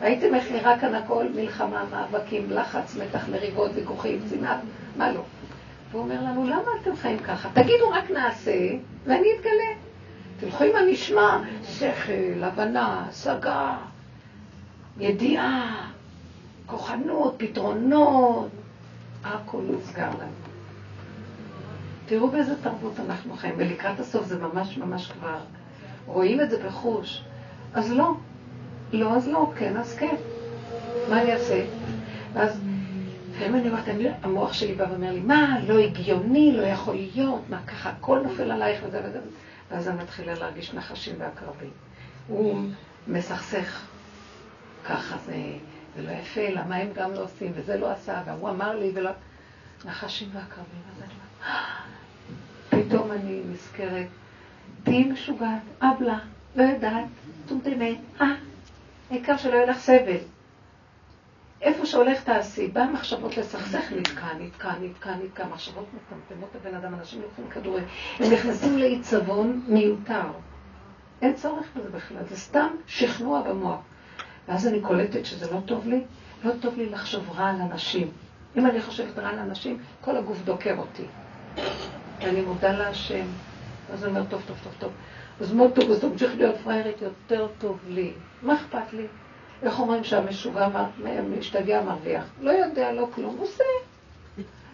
[0.00, 1.26] ראיתם איך נראה כאן הכל?
[1.34, 4.60] מלחמה, מאבקים, לחץ, מתח, מריבות, ויכוחים, צנעת,
[4.96, 5.22] מה לא?
[5.90, 7.48] והוא אומר לנו, למה אתם חיים ככה?
[7.54, 8.68] תגידו רק נעשה,
[9.06, 9.80] ואני אתגלה.
[10.40, 13.76] תלכו עם הנשמע, שכל, הבנה, השגה,
[14.98, 15.90] ידיעה,
[16.66, 18.48] כוחנות, פתרונות,
[19.24, 20.32] הכל נסגר לנו.
[22.06, 25.38] תראו באיזה תרבות אנחנו חיים, ולקראת הסוף זה ממש ממש כבר,
[26.06, 27.24] רואים את זה בחוש.
[27.74, 28.14] אז לא,
[28.92, 30.16] לא, אז לא, כן, אז כן.
[31.08, 31.64] מה אני אעשה?
[32.32, 32.60] ואז,
[33.30, 33.84] לפעמים אני אומרת,
[34.22, 38.50] המוח שלי בא ואומר לי, מה, לא הגיוני, לא יכול להיות, מה ככה, הכל נופל
[38.50, 39.20] עלייך וזה וזה.
[39.70, 41.70] ואז אני מתחילה להרגיש נחשים ועקרבים.
[42.28, 42.60] הוא
[43.08, 43.80] מסכסך,
[44.84, 45.34] ככה זה,
[45.96, 49.10] זה לא יפה, למה הם גם לא עושים, וזה לא עשה, והוא אמר לי, ולא...
[49.84, 50.82] נחשים ועקרבים.
[50.96, 54.06] אז אני אומרת, פתאום אני נזכרת,
[54.82, 56.18] תהיי משוגעת, אבלה,
[56.56, 57.04] לא יודעת,
[57.46, 58.26] טומטמת, אה,
[59.14, 60.16] העיקר שלא יהיה לך סבל.
[61.62, 67.22] איפה שהולך תעשי, בא מחשבות לסכסך, נתקע, נתקע, נתקע, נתקע, מחשבות מטמטמות לבן אדם, אנשים
[67.22, 67.84] לוקחים כדורים,
[68.18, 70.22] הם נכנסים לעיצבון מיותר.
[71.22, 73.80] אין צורך בזה בכלל, זה סתם שכנוע במוח.
[74.48, 76.04] ואז אני קולטת שזה לא טוב לי,
[76.44, 78.10] לא טוב לי לחשוב רע על אנשים.
[78.56, 81.04] אם אני חושבת רע על אנשים, כל הגוף דוקר אותי.
[82.18, 83.26] ואני מודה להשם.
[83.92, 84.92] אז אני אומר, טוב, טוב, טוב, טוב.
[85.40, 88.12] אז מאוד טוב, אז תמשיך להיות פריירית, יותר טוב לי.
[88.42, 89.06] מה אכפת לי?
[89.62, 90.68] איך אומרים שהמשוגע,
[91.38, 92.24] משתגע מרוויח?
[92.40, 93.64] לא יודע, לא כלום, עושה.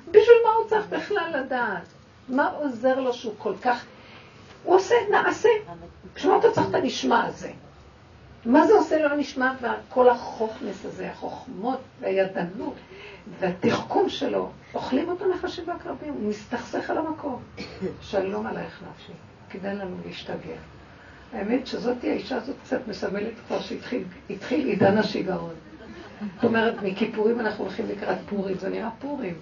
[0.09, 1.83] בשביל מה הוא צריך בכלל לדעת?
[2.29, 3.85] מה עוזר לו שהוא כל כך...
[4.65, 5.49] הוא עושה, נעשה.
[6.15, 7.51] בשביל מה אתה צריך את הנשמע הזה?
[8.45, 12.75] מה זה עושה לו נשמע וכל החוכנס הזה, החוכמות והידענות
[13.39, 17.43] והתחכום שלו, אוכלים אותו נחשים ועקרבים, הוא מסתכסך על המקום.
[18.01, 19.13] שלום עלייך נפשי,
[19.51, 20.57] כדאי לנו להשתגע.
[21.33, 25.55] האמת שזאת האישה הזאת קצת מסמלת כבר שהתחיל עידן השיגעון.
[26.35, 29.35] זאת אומרת, מכיפורים אנחנו הולכים לקראת פורים, זה נראה פורים.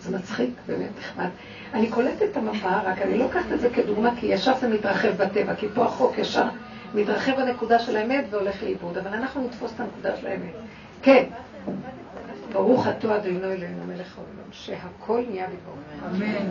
[0.00, 1.28] זה מצחיק, באמת נחמד.
[1.74, 5.22] אני קולטת את המפה, רק אני לא לוקחת את זה כדוגמה, כי ישר זה מתרחב
[5.22, 6.44] בטבע, כי פה החוק ישר
[6.94, 10.52] מתרחב הנקודה של האמת והולך לאיבוד, אבל אנחנו נתפוס את הנקודה של האמת.
[11.02, 11.24] כן.
[12.52, 16.16] ברוך אתה אדוני אלינו מלך העולם, שהכל נהיה בדברו.
[16.16, 16.50] אמן.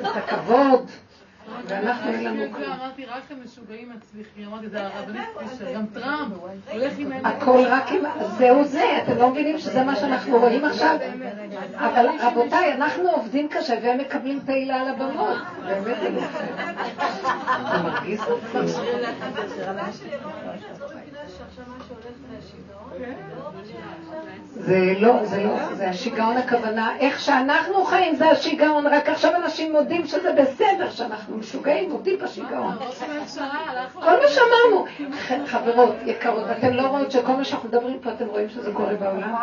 [0.00, 0.90] את הכבוד.
[1.66, 2.72] ואנחנו אין לנו כלום.
[2.72, 6.34] אמרתי, רק המשוגעים מצליחים, אמרתי, זה הרבנית פישר, גם טראמפ,
[6.72, 7.12] הולך עם...
[7.24, 8.02] הכל רק עם...
[8.38, 10.96] זהו זה, אתם לא מבינים שזה מה שאנחנו רואים עכשיו?
[11.76, 15.38] אבל רבותיי, אנחנו עובדים קשה והם מקבלים תהילה על הבמות.
[15.66, 16.20] באמת אני
[17.72, 18.68] זה מרגיז אותי.
[18.68, 19.70] זה
[25.00, 30.06] לא, זה לא, זה השיגעון הכוונה, איך שאנחנו חיים זה השיגעון, רק עכשיו אנשים מודים
[30.06, 32.78] שזה בסדר שאנחנו משוגעים, מודים בשיגעון.
[33.92, 34.84] כל מה שאמרנו,
[35.46, 39.34] חברות יקרות, ואתן לא רואות שכל מה שאנחנו מדברים פה, אתם רואים שזה קורה בעולם?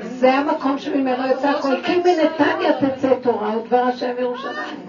[0.00, 4.86] זה המקום שממנו יצא הכל, כי מנתניה תצא תורה ודבר השם ירושלים.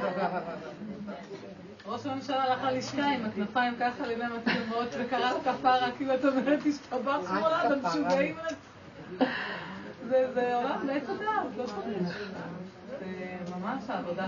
[1.86, 7.18] ראש הממשלה הלך ללשכה עם הכנפיים ככה לימי מצלמות וקרא כפרה, כאילו את אומרת, השתבח
[7.28, 8.36] שמאלה, אתם משוגעים
[10.10, 10.80] זה עולם
[11.58, 12.18] לא צריך.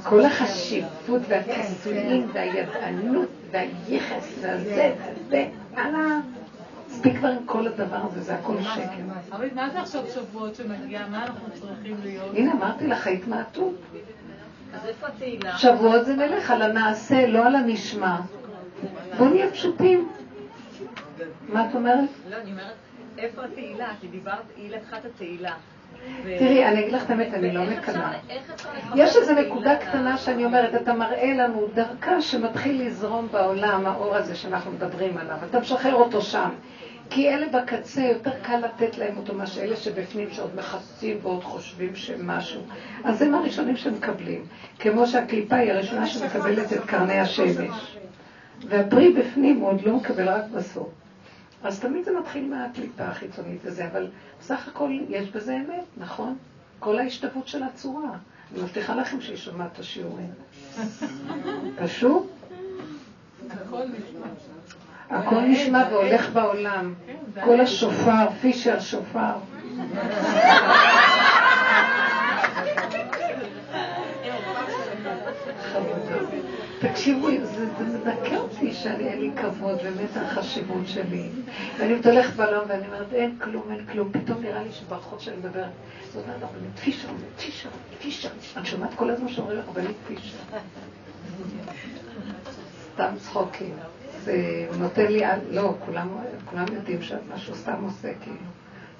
[0.03, 4.93] כל החשיבות והכיסויים והידענות והיחס והזה
[5.27, 6.19] וזה, הלאה.
[6.87, 8.81] מספיק כבר עם כל הדבר הזה, זה הכל שקר.
[9.31, 11.07] אבל מה זה עכשיו שבועות שמגיע?
[11.11, 12.35] מה אנחנו צריכים להיות?
[12.35, 13.75] הנה, אמרתי לך, ההתמעטות.
[15.57, 18.17] שבועות זה נלך על הנעשה, לא על הנשמע.
[19.17, 20.09] בואו נהיה פשוטים.
[21.49, 22.09] מה את אומרת?
[22.29, 22.73] לא, אני אומרת,
[23.17, 23.87] איפה התהילה?
[24.01, 25.53] כי דיברת, היא לקחה את התהילה.
[26.23, 28.11] תראי, אני אגיד לך את האמת, אני לא מקנאה.
[28.95, 34.35] יש איזו נקודה קטנה שאני אומרת, אתה מראה לנו דרכה שמתחיל לזרום בעולם, האור הזה
[34.35, 36.49] שאנחנו מדברים עליו, אתה משחרר אותו שם.
[37.09, 41.95] כי אלה בקצה, יותר קל לתת להם אותו מה שאלה שבפנים שעוד מכסים ועוד חושבים
[41.95, 42.61] שמשהו.
[43.03, 44.45] אז הם הראשונים שמקבלים.
[44.79, 47.97] כמו שהקליפה היא הראשונה שמקבלת את קרני השמש.
[48.67, 50.87] והפרי בפנים הוא עוד לא מקבל רק בסוף.
[51.63, 54.07] אז תמיד זה מתחיל מהקליפה החיצונית וזה, אבל
[54.39, 56.37] בסך הכל יש בזה אמת, נכון?
[56.79, 58.11] כל ההשתוות של הצורה.
[58.53, 60.31] אני מבטיחה לכם שהיא שומעת את השיעורים.
[61.83, 62.27] פשוט?
[65.09, 66.93] הכל נשמע והולך בעולם.
[67.43, 69.33] כל השופר, פישר שופר.
[76.91, 81.29] תקשיבו, זה מדכא אותי שאני אין לי כבוד באמת החשיבות שלי.
[81.79, 84.11] ואני הולכת בעולם ואני אומרת, אין כלום, אין כלום.
[84.11, 85.69] פתאום נראה לי שברחוב שאני מדברת,
[86.13, 87.69] זאת אומרת, רבנית פישר, פישר,
[88.01, 88.29] פישר.
[88.57, 90.37] אני שומעת כל הזמן שאומרים רבנית פישר.
[92.93, 93.73] סתם צחוקים.
[94.23, 96.07] זה נותן לי, לא, כולם,
[96.45, 98.37] כולם יודעים שמשהו סתם עושה, כאילו.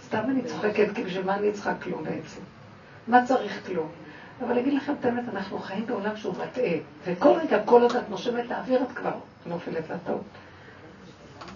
[0.06, 2.42] סתם אני צוחקת, כי בשביל מה אני צריכה כלום בעצם?
[3.08, 3.88] מה צריך כלום?
[4.46, 6.74] אבל אגיד לכם את האמת, אנחנו חיים בעולם שהוא מטעה,
[7.06, 9.12] וכל רגע, כל עוד את נושמת האוויר, את כבר
[9.46, 10.22] נופלת לטעות.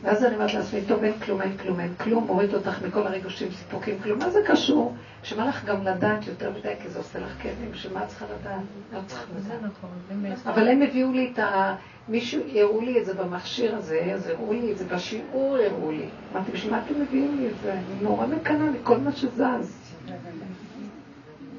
[0.03, 3.51] ואז אני אומרת לעצמי, טוב, אין כלום, אין כלום, אין כלום, מוריד אותך מכל הרגושים,
[3.51, 4.19] סיפוקים, כלום.
[4.19, 4.95] מה זה קשור?
[5.21, 8.25] בשביל לך גם לדעת יותר מדי, כי זה עושה לך כאבים, בשביל מה את צריכה
[8.25, 8.61] לדעת?
[8.93, 9.61] לא צריכה לדעת.
[9.61, 10.47] נכון, באמת.
[10.47, 11.75] אבל הם הביאו לי את ה...
[12.07, 16.05] מישהו, הראו לי את זה במכשיר הזה, אז הראו לי את זה בשיעור, הראו לי.
[16.33, 17.73] אמרתי, בשביל מה אתם מביאים לי את זה?
[17.73, 19.77] אני נורא מקנאה מכל מה שזז.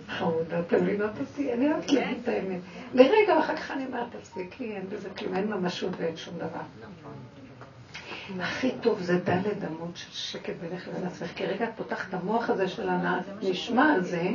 [0.09, 1.53] חמודה, אתם מבינות אותי?
[1.53, 2.61] אני אוהבת להגיד את האמת.
[2.95, 6.61] לרגע, ואחר כך אני אומרת, תפסיקי, אין בזה כלום, אין ממשות ואין שום דבר.
[8.41, 12.15] הכי טוב זה דלת אמות של שקט בינך לבין עצמך, כי רגע את פותחת את
[12.15, 14.31] המוח הזה של הנשמע הזה,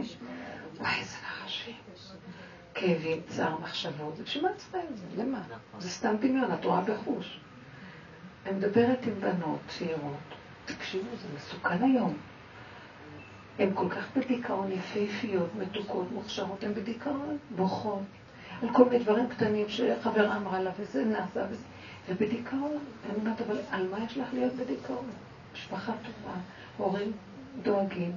[0.78, 1.74] וואי, איזה נחשים.
[2.74, 5.24] כאבים, צער, מחשבות, בשביל מה את צריכה את זה?
[5.24, 5.42] למה?
[5.80, 7.40] זה סתם דמיון, את רואה בחוש.
[8.46, 12.18] אני מדברת עם בנות צעירות, תקשיבו, זה מסוכן היום.
[13.60, 18.02] הן כל כך בדיכאון, יפהפיות, מתוקות, מוכשרות, הן בדיכאון, בוכות.
[18.62, 21.64] על כל מיני דברים קטנים שחברה אמרה לה, וזה נעשה, וזה...
[22.10, 22.78] ובדיכאון.
[23.06, 25.06] אני אומרת, אבל על מה יש לך להיות בדיכאון?
[25.54, 26.36] משפחה טובה,
[26.78, 27.12] הורים
[27.62, 28.12] דואגים,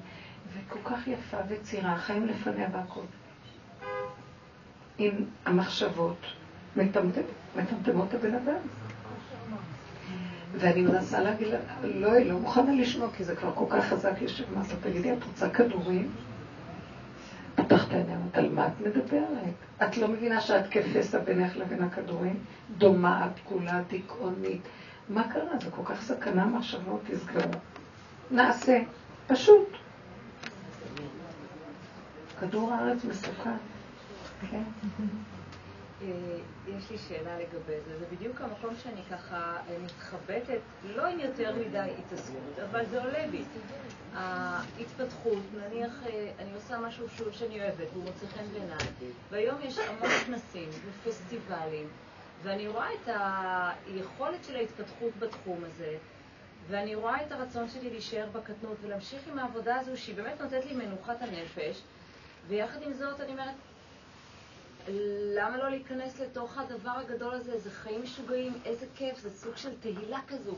[0.52, 3.00] וכל כך יפה וצעירה, החיים לפניה והכל.
[4.98, 6.18] עם המחשבות
[7.56, 8.60] מטמטמות הבן אדם.
[10.54, 14.12] ואני מנסה להגיד לה, לא, היא לא מוכנה לשמוע, כי זה כבר כל כך חזק
[14.20, 14.74] יושב מטה.
[14.82, 16.10] תגידי, את רוצה כדורים?
[17.54, 19.54] פתחת עיניים, על מה את מדברת?
[19.82, 22.44] את לא מבינה שאת כפסע בינך לבין הכדורים?
[22.78, 24.60] דומה, כולה, דיכאונית.
[25.08, 25.58] מה קרה?
[25.60, 27.50] זה כל כך סכנה מחשבות, תסגרו.
[28.30, 28.78] נעשה,
[29.26, 29.68] פשוט.
[32.40, 33.56] כדור הארץ מסוכן.
[34.50, 34.62] כן.
[36.02, 36.38] אה,
[36.78, 37.98] יש לי שאלה לגבי זה.
[37.98, 40.60] זה בדיוק המקום שאני ככה אה, מתחבטת,
[40.96, 43.44] לא עם יותר מדי התעסקות, אבל זה עולה בי.
[44.14, 49.78] ההתפתחות, נניח אה, אני עושה משהו שהוא שאני אוהבת והוא מוצא חן בעיניי, והיום יש
[49.78, 51.88] המון כנסים ופסטיבלים,
[52.42, 53.08] ואני רואה את
[53.86, 55.96] היכולת של ההתפתחות בתחום הזה,
[56.68, 60.74] ואני רואה את הרצון שלי להישאר בקטנות ולהמשיך עם העבודה הזו שהיא באמת נותנת לי
[60.74, 61.82] מנוחת הנפש,
[62.48, 63.54] ויחד עם זאת אני אומרת,
[65.36, 67.58] למה לא להיכנס לתוך הדבר הגדול הזה?
[67.58, 70.54] זה חיים משוגעים, איזה כיף, זה סוג של תהילה כזו.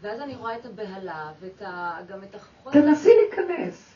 [0.00, 1.98] ואז אני רואה את הבהלה, ואת ה...
[2.08, 2.80] גם את החוסר...
[2.80, 3.94] תנסי להיכנס.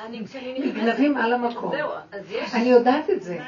[0.00, 0.76] אני, כשאני נכנסת...
[0.76, 1.70] נגנבים על המקום.
[1.76, 2.54] זהו, אז יש...
[2.54, 3.38] אני יודעת את זה.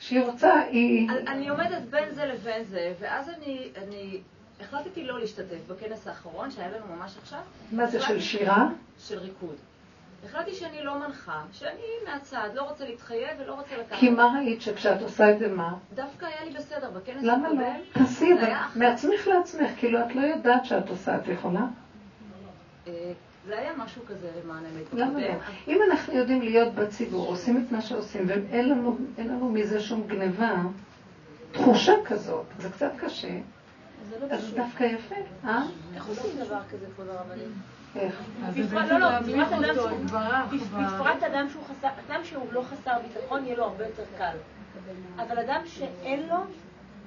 [0.00, 1.10] שהיא רוצה, היא...
[1.10, 4.20] אני- עומדת בין זה לבין זה, ואז אני, אני
[4.60, 7.40] החלטתי לא להשתתף בכנס האחרון שהיה לנו ממש עכשיו.
[7.72, 8.68] מה זה, של שירה?
[8.98, 9.56] של ריקוד.
[10.24, 13.98] החלטתי שאני לא מנחה, שאני מהצד, לא רוצה להתחייב ולא רוצה לקחת.
[13.98, 15.74] כי מה ראית שכשאת עושה את זה מה?
[15.94, 17.60] דווקא היה לי בסדר, בכנס למה הקודם.
[17.60, 17.66] לא?
[17.92, 18.46] תעשי את זה
[18.76, 21.60] מעצמך לעצמך, כאילו את לא יודעת שאת עושה, את יכולה?
[22.86, 23.12] אה,
[23.46, 24.92] זה היה משהו כזה למען האמת.
[24.92, 25.34] למה לא?
[25.68, 30.62] אם אנחנו יודעים להיות בציבור, עושים את מה שעושים, ואין לנו, מזה שום גניבה,
[31.52, 33.38] תחושה כזאת, זה קצת קשה,
[34.10, 34.54] זה לא אז.
[34.54, 35.14] דווקא יפה,
[35.44, 35.62] אה?
[35.94, 37.52] איך עושים דבר כזה, כבוד הרבנים?
[38.56, 39.52] בפרט- לא, לא, בפרט
[41.22, 44.36] אדם שהוא- חסר, אדם שהוא לא חסר ביטחון, יהיה לו הרבה יותר קל.
[45.22, 46.36] אבל אדם שאין לו,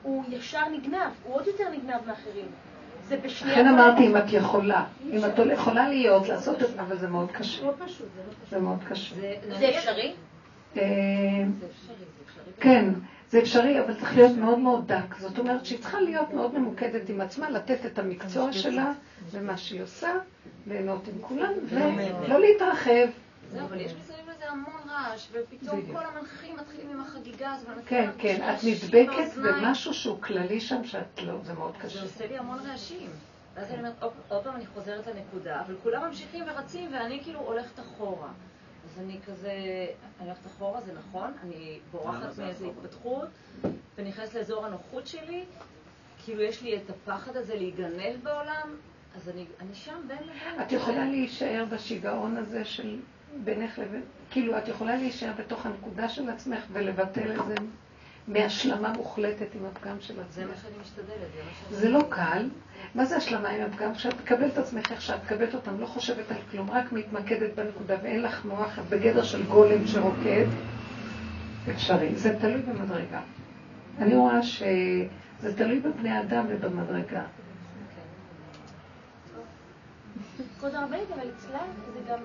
[0.04, 2.46] הוא ישר נגנב, הוא עוד יותר נגנב מאחרים.
[3.08, 3.60] זה בשנייה...
[3.62, 7.32] לכן אמרתי, אם את יכולה, אם את יכולה להיות, לעשות את זה, אבל זה מאוד
[7.32, 8.08] קשה, לא זה לא פשוט.
[8.50, 9.16] זה מאוד קשה.
[9.16, 9.36] זה?
[9.52, 10.14] אה, זה אפשרי,
[10.76, 10.82] זה
[11.72, 11.96] אפשרי.
[12.60, 12.90] כן,
[13.30, 15.16] זה אפשרי, אבל צריך להיות מאוד מאוד דק.
[15.20, 18.92] זאת אומרת שהיא צריכה להיות מאוד ממוקדת עם עצמה, לתת את המקצוע שלה
[19.32, 20.10] ומה שהיא עושה,
[20.68, 23.08] ליהנות עם כולם, ולא להתרחב.
[23.52, 25.82] זהו, אבל יש מסביב לזה המון רעש, ופתאום.
[25.94, 29.36] כל המנחים מתחילים עם החגיגה הזו, כן, כן, את נדבקת.
[29.36, 32.04] במשהו שהוא כללי שם, שאת לא, זה מאוד זה קשה.
[32.04, 33.10] עושה לי המון רעשים.
[33.56, 37.40] ואז אני אומרת, "אופ, עוד פעם אני חוזרת לנקודה, אבל כולם ממשיכים ורצים, ואני כאילו
[37.40, 38.28] הולכת אחורה.
[39.00, 39.52] אז אני כזה,
[40.20, 43.28] אני הולכת אחורה, זה נכון, אני בורחת מאיזו התפתחות,
[43.98, 45.44] ונכנסת לאזור הנוחות שלי,
[46.26, 48.76] כאילו יש לי את הפחד הזה להיגנב בעולם,
[49.16, 50.62] אז אני, אני שם בין לבין.
[50.62, 53.00] את יכולה להישאר בשיגעון הזה של
[53.44, 57.56] בינך לבין, כאילו את יכולה להישאר בתוך הנקודה של עצמך ולבטל את זה
[58.30, 60.52] מהשלמה מוחלטת עם הפגם של זה מה.
[60.62, 61.80] שאני משתדלת, זה מה שאני...
[61.80, 62.50] זה לא קל.
[62.96, 63.94] מה זה השלמה עם הפגם?
[63.94, 67.96] כשאת מקבלת את עצמך איך שאת מקבלת אותם, לא חושבת על כלום, רק מתמקדת בנקודה
[68.04, 70.46] ואין לך מוח, את בגדר של גולם שרוקד,
[71.72, 72.16] אפשרי.
[72.16, 73.22] זה תלוי במדרגה.
[74.00, 77.24] אני רואה שזה תלוי בבני אדם ובמדרגה.
[80.60, 81.60] כבוד הרבנית, אבל אצלה
[81.94, 82.20] זה גם,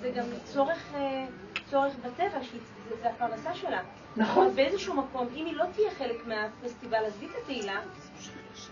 [0.00, 1.26] זה גם צורך, אה,
[1.74, 3.82] צורך בטבע, שהיא- זה, זה הפרנסה שלה.
[4.16, 4.46] נכון.
[4.46, 7.80] אז באיזשהו מקום, אם היא לא תהיה חלק מהפסטיבל, עזבי את התהילה,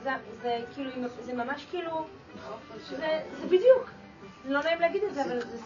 [0.04, 0.10] זה,
[0.42, 0.90] זה כאילו,
[1.20, 2.06] זה ממש כאילו,
[2.88, 2.96] זה,
[3.40, 3.90] זה בדיוק.
[4.44, 5.58] לא נעים להגיד את זה, אבל זה,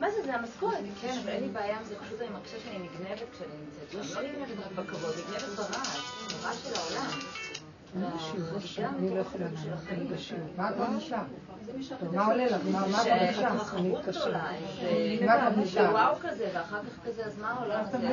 [0.00, 0.78] מה זה, זה המשכורת.
[1.00, 4.14] כן, אבל אין לי בעיה עם זה, פשוט אני מרגישה שאני נגנבת כשאני נמצאת שם.
[4.22, 5.98] לא נגנבת בכבוד, נגנבת ברעש,
[6.42, 7.10] ברעש של העולם.
[7.96, 10.46] אני לא יכולה לענות, אני בשיעור.
[10.56, 11.22] מה את מרגישה?
[12.12, 12.60] מה עולה לך?
[12.72, 13.50] מה מרגישה?
[14.10, 15.90] גדולה, איזה מה את מרגישה?
[15.92, 18.08] וואו כזה, ואחר כך כזה, אז מה העולם הזה?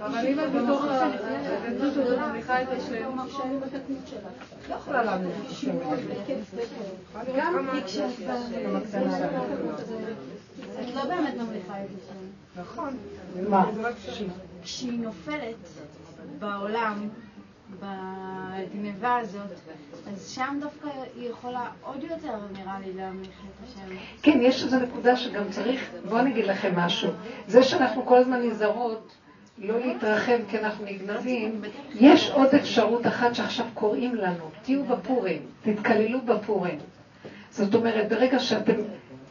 [0.00, 3.18] אבל אם את בתוך ההתנדבות הזאת מניחה את השם.
[4.68, 5.70] לא יכולה בשם
[7.36, 7.68] גם
[10.80, 12.60] את לא באמת ממליכה את זה.
[12.60, 12.96] נכון.
[13.48, 13.64] מה?
[14.64, 15.68] כשהיא נופלת
[16.38, 17.08] בעולם,
[17.80, 19.50] בגניבה הזאת,
[20.12, 23.96] אז שם דווקא היא יכולה עוד יותר, נראה לי, להמליך את השם.
[24.22, 27.10] כן, יש איזו נקודה שגם צריך, בואו אני אגיד לכם משהו.
[27.46, 29.14] זה שאנחנו כל הזמן נזהרות
[29.58, 31.62] לא להתרחב כי אנחנו נגנבים,
[31.94, 36.78] יש עוד אפשרות אחת שעכשיו קוראים לנו, תהיו בפורים, תתקללו בפורים.
[37.50, 38.74] זאת אומרת, ברגע שאתם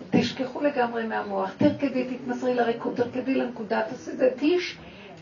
[0.09, 4.57] תשכחו לגמרי מהמוח, תרקדי, תתמסרי לריקוד, תרקדי לנקודה, תעשי את זה, תהיי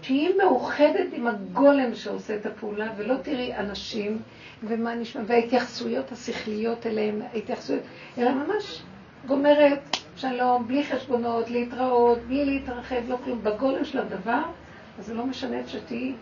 [0.02, 4.22] תהיי מאוחדת עם הגולם שעושה את הפעולה, ולא תראי אנשים
[4.64, 7.84] ומה נשמע, וההתייחסויות השכליות אליהם, ההתייחסויות,
[8.18, 8.82] אלא ממש
[9.28, 14.42] גומרת, שלום, בלי חשבונות, להתראות, בלי להתרחב, לא כלום, בגולם של הדבר,
[15.00, 16.14] אז זה לא משנה את שתהיי.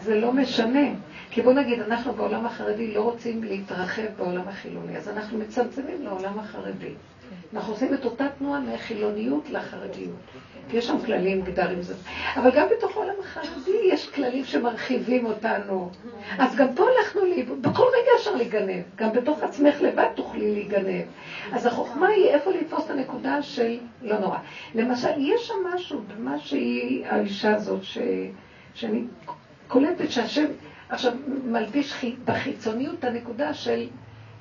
[0.00, 0.88] זה לא משנה.
[1.30, 6.38] כי בוא נגיד, אנחנו בעולם החרדי לא רוצים להתרחב בעולם החילוני, אז אנחנו מצמצמים לעולם
[6.38, 6.94] החרדי.
[7.54, 10.16] אנחנו עושים את אותה תנועה מהחילוניות לחרדיות.
[10.72, 11.94] יש שם כללים, גדרים זה.
[12.36, 15.90] אבל גם בתוך העולם החרדי יש כללים שמרחיבים אותנו.
[16.38, 18.82] אז גם פה הלכנו לאיבוד, בכל רגע אפשר להיגנב.
[18.96, 21.04] גם בתוך עצמך לבד תוכלי להיגנב.
[21.52, 24.38] אז החוכמה היא איפה לתפוס את הנקודה של לא נורא.
[24.74, 27.98] למשל, יש שם משהו במה שהיא האישה הזאת, ש...
[28.74, 29.04] שאני
[29.68, 30.44] קולטת שהשם
[30.88, 31.12] עכשיו
[31.44, 33.86] מלביש בחיצוניות את הנקודה של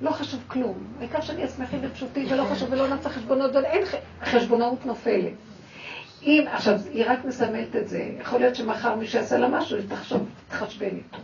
[0.02, 0.78] לא חשוב כלום.
[1.00, 3.84] העיקר שאני אשמחים ופשוטים ולא חשוב ולא נעשה חשבונות, ואין
[4.24, 5.34] חשבונאות נופלת.
[6.26, 9.86] אם, עכשיו, היא רק מסמלת את זה, יכול להיות שמחר מי שיעשה לה משהו, היא
[9.90, 11.18] תחשוב, תחשבן איתו.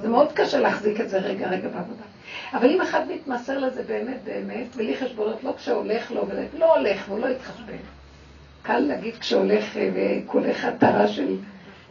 [0.00, 2.02] זה מאוד קשה להחזיק את זה רגע, רגע בעבודה.
[2.52, 6.28] אבל אם אחד מתמסר לזה באמת, באמת, בלי חשבונות, לא כשהולך לו,
[6.58, 7.76] לא הולך והוא לא יתחשבן.
[8.62, 11.36] קל להגיד כשהולך אה, וכולך עטרה של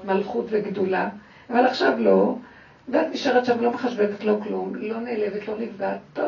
[0.06, 1.10] מלכות וגדולה,
[1.50, 2.36] אבל עכשיו לא,
[2.90, 6.20] ואת נשארת שם לא מחשבנת לא כלום, לא נעלבת, לא נפגעת,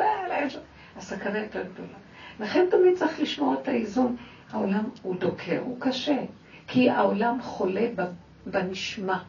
[0.97, 1.97] הסכנה יותר גדולה.
[2.39, 4.15] לכן תמיד צריך לשמור את האיזון.
[4.51, 6.17] העולם הוא דוקר, הוא קשה,
[6.67, 7.87] כי העולם חולה
[8.45, 9.23] בנשמה.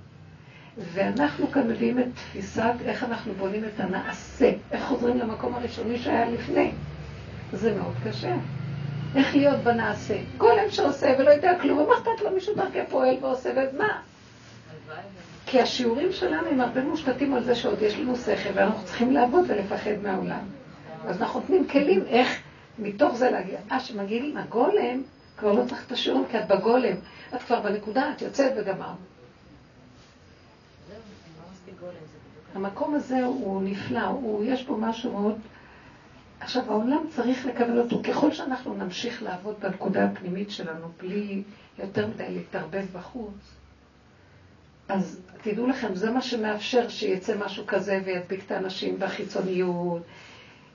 [0.79, 6.31] ואנחנו כאן מביאים את תפיסת איך אנחנו בונים את הנעשה, איך חוזרים למקום הראשוני שהיה
[6.31, 6.71] לפני.
[7.53, 8.37] זה מאוד קשה.
[9.15, 10.15] איך להיות בנעשה.
[10.37, 14.01] גולם שעושה ולא יודע כלום, ומה אכפת לו מישהו דרכי פועל ועושה, ומה?
[15.47, 19.45] כי השיעורים שלנו הם הרבה מושתתים על זה שעוד יש לנו שכל, ואנחנו צריכים לעבוד
[19.49, 20.41] ולפחד מהעולם.
[21.07, 22.41] אז אנחנו נותנים כלים איך
[22.79, 23.59] מתוך זה להגיע.
[23.73, 25.03] אה, שמגיעים עם הגולם,
[25.37, 26.97] כבר לא צריך את השיעורים, כי את בגולם.
[27.35, 28.93] את כבר בנקודה, את יוצאת וגמר.
[32.55, 35.39] המקום הזה הוא נפלא, הוא, יש בו משהו מאוד...
[36.41, 38.03] עכשיו, העולם צריך לקבל אותו.
[38.03, 41.43] ככל שאנחנו נמשיך לעבוד בנקודה הפנימית שלנו, בלי
[41.79, 43.55] יותר מדי להתערבב בחוץ,
[44.89, 50.28] אז תדעו לכם, זה מה שמאפשר שיצא משהו כזה וידביק את האנשים בחיצוניות, אה,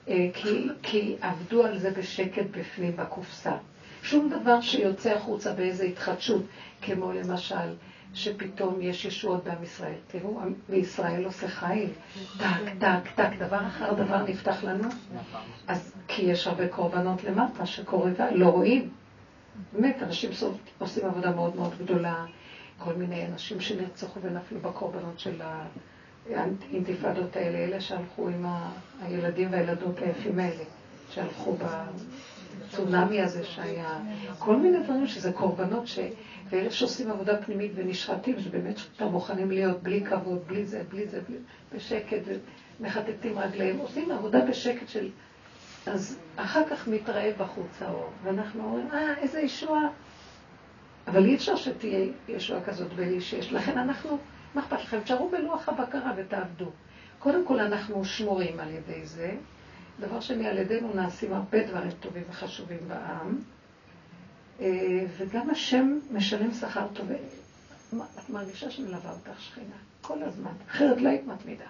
[0.05, 3.53] כי, כי עבדו על זה בשקט בפנים בקופסה.
[4.03, 6.43] שום דבר שיוצא החוצה באיזו התחדשות,
[6.81, 7.75] כמו למשל,
[8.13, 9.95] שפתאום יש ישועות בעם ישראל.
[10.07, 10.39] תראו,
[10.69, 11.89] וישראל עושה חיים.
[12.37, 12.45] טק,
[12.79, 14.89] טק, טק, דבר אחר דבר נפתח לנו.
[15.67, 18.89] אז כי יש הרבה קורבנות למטה שקורה ולא רואים.
[19.73, 20.29] באמת, אנשים
[20.77, 22.25] עושים עבודה מאוד מאוד גדולה.
[22.77, 25.41] כל מיני אנשים שנרצחו ונפלו בקורבנות של
[26.29, 28.45] האינתיפאדות האלה, אלה שהלכו עם
[29.01, 30.63] הילדים והילדות היפים האלה,
[31.09, 31.57] שהלכו
[32.69, 33.99] בצונאמי הזה שהיה,
[34.39, 35.99] כל מיני דברים שזה קורבנות ש...
[36.49, 41.21] ואלה שעושים עבודה פנימית ונשחטים, שבאמת שאתם מוכנים להיות בלי כבוד, בלי זה, בלי זה,
[41.27, 41.37] בלי...
[41.75, 42.17] בשקט,
[42.79, 45.09] ומחטטים רגליהם, עושים עבודה בשקט של...
[45.85, 49.87] אז אחר כך מתראה בחוץ האור, ואנחנו אומרים, אה, איזה ישועה.
[51.07, 53.53] אבל אי אפשר שתהיה ישועה כזאת בלי שיש.
[53.53, 54.17] לכן אנחנו,
[54.55, 54.99] מה אכפת לכם?
[54.99, 56.69] תשארו בלוח הבקרה ותעבדו.
[57.19, 59.31] קודם כל אנחנו שמורים על ידי זה.
[59.99, 63.37] דבר שני, על ידינו נעשים הרבה דברים טובים וחשובים בעם.
[64.61, 67.07] אה, וגם השם משלם שכר טוב.
[67.91, 71.65] את מרגישה שמלווה אותך שכינה כל הזמן, אחרת לא היית מתמידה.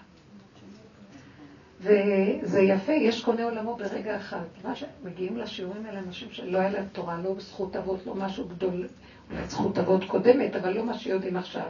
[1.81, 4.43] וזה יפה, יש קונה עולמו ברגע אחד.
[4.63, 8.87] מה שמגיעים לשיעורים האלה אנשים שלא היה להם תורה, לא זכות אבות, לא משהו גדול,
[9.31, 11.65] אולי זכות אבות קודמת, אבל לא מה שיודעים עכשיו.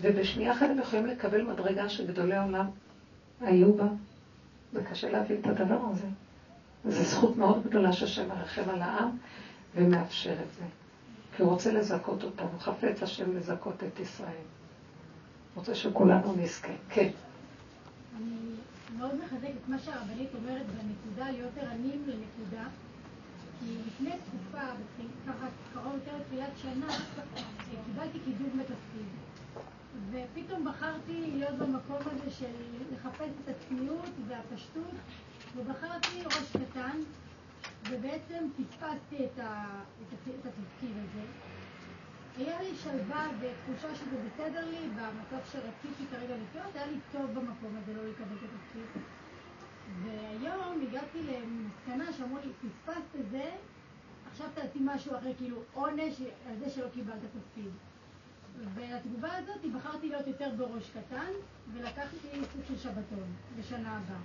[0.00, 2.66] ובשנייה אחת הם יכולים לקבל מדרגה שגדולי העולם
[3.40, 3.88] היו בה.
[4.72, 6.06] זה קשה להבין את הדבר הזה.
[6.84, 9.10] זו זכות מאוד גדולה שהשם מרחם על העם
[9.74, 10.64] ומאפשר את זה.
[11.36, 14.42] כי הוא רוצה לזכות אותנו, חפץ השם לזכות את ישראל.
[15.54, 16.72] רוצה שכולנו נזכה.
[16.88, 17.10] כן.
[18.16, 18.36] אני
[18.98, 22.64] מאוד מחזק את מה שהרבנית אומרת בנקודה, להיות ערניים לנקודה.
[23.60, 24.64] כי לפני תקופה,
[25.26, 26.86] ככה קרוב יותר לתחילת שנה,
[27.86, 29.06] קיבלתי קידום בתפקיד.
[30.10, 32.52] ופתאום בחרתי להיות במקום הזה של
[32.92, 34.94] לחפש את הצניעות והפשטות,
[35.56, 36.98] ובחרתי ראש קטן,
[37.90, 39.64] ובעצם פספסתי את, ה,
[40.02, 41.22] את, ה, את התפקיד הזה.
[42.36, 47.76] היה לי שלווה ותחושה שזה בסדר לי במצב שרציתי כרגע לחיות, היה לי טוב במקום
[47.82, 49.02] הזה לא לקבל את התפקיד.
[50.02, 53.50] והיום הגעתי למסקנה שאמרו לי, פספסת את זה,
[54.30, 57.70] עכשיו תעשי משהו אחר, כאילו עונש על זה שלא קיבלת תפקיד.
[58.74, 61.30] ולתגובה הזאת בחרתי להיות יותר בראש קטן,
[61.74, 62.16] ולקחתי
[62.52, 64.20] סוג של שבתון בשנה הבאה.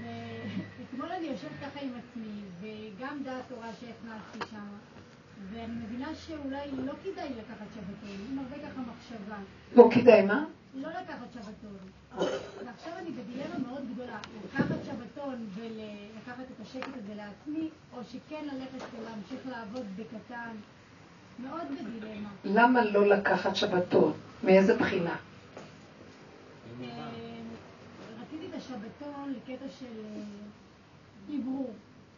[0.00, 4.66] ואתמול אני יושבת ככה עם עצמי, וגם דעת תורה שהכנסתי שם,
[5.50, 9.36] ואני מבינה שאולי לא כדאי לקחת שבתון, עם הרבה ככה מחשבה.
[9.76, 10.44] לא כדאי מה?
[10.74, 11.76] לא לקחת שבתון.
[12.66, 18.84] ועכשיו אני בדילמה מאוד גדולה, לקחת שבתון ולקחת את השקט הזה לעצמי, או שכן ללכת
[18.98, 20.56] ולהמשיך לעבוד בקטן.
[21.38, 22.28] מאוד בדילמה.
[22.44, 24.12] למה לא לקחת שבתון?
[24.44, 25.16] מאיזה בחינה?
[26.82, 26.86] אה,
[28.22, 29.86] רציתי את השבתון לקטע של
[31.34, 31.72] עברור.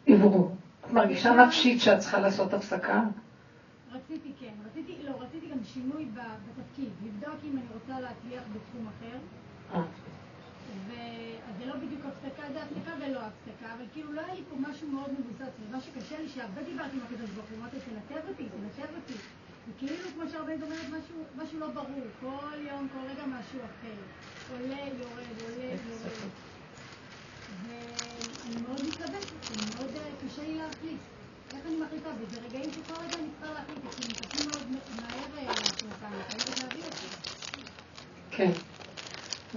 [0.09, 0.55] אה, עברור.
[0.85, 3.03] את מרגישה נפשית שאת צריכה לעשות הפסקה?
[3.91, 4.53] רציתי, כן.
[4.65, 9.17] רציתי, לא, רציתי גם שינוי בתפקיד, לבדוק אם אני רוצה להצליח בתחום אחר.
[10.91, 11.17] אה.
[11.49, 14.55] אז זה לא בדיוק הפסקה, זה הפסקה ולא הפסקה, אבל כאילו לא היה לי פה
[14.69, 18.43] משהו מאוד מבוסס, ומה שקשה לי, שהרבה דיברתי עם הקדוש ברוך הוא, אמרתי, תנתב אותי,
[18.43, 19.13] תנתב אותי.
[19.67, 23.97] וכאילו, כמו שהרבה אומרת, משהו, משהו לא ברור, כל יום, כל רגע משהו אחר.
[24.51, 26.29] עולה, יורד, עולה, יורד.
[27.63, 31.01] ואני מאוד מתלבטת, זה מאוד אה, קשה לי להחליט.
[31.53, 32.09] איך אני מחליטה?
[32.19, 34.63] וזה רגעים שכל רגע אני צריכה להחליט, כי מתקנים מאוד
[35.01, 37.07] מהר אה, להחלטה, אני חייבת להביא אותי.
[38.31, 38.76] כן.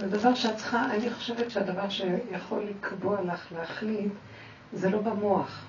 [0.01, 4.11] זה דבר שאת צריכה, אני חושבת שהדבר שיכול לקבוע לך להחליט,
[4.73, 5.65] זה לא במוח.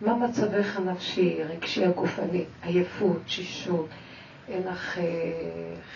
[0.00, 3.88] מה מצבך הנפשי, רגשי, הגופני, עייפות, תשישות,
[4.48, 5.04] אין לך אה,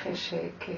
[0.03, 0.74] חשק, אה,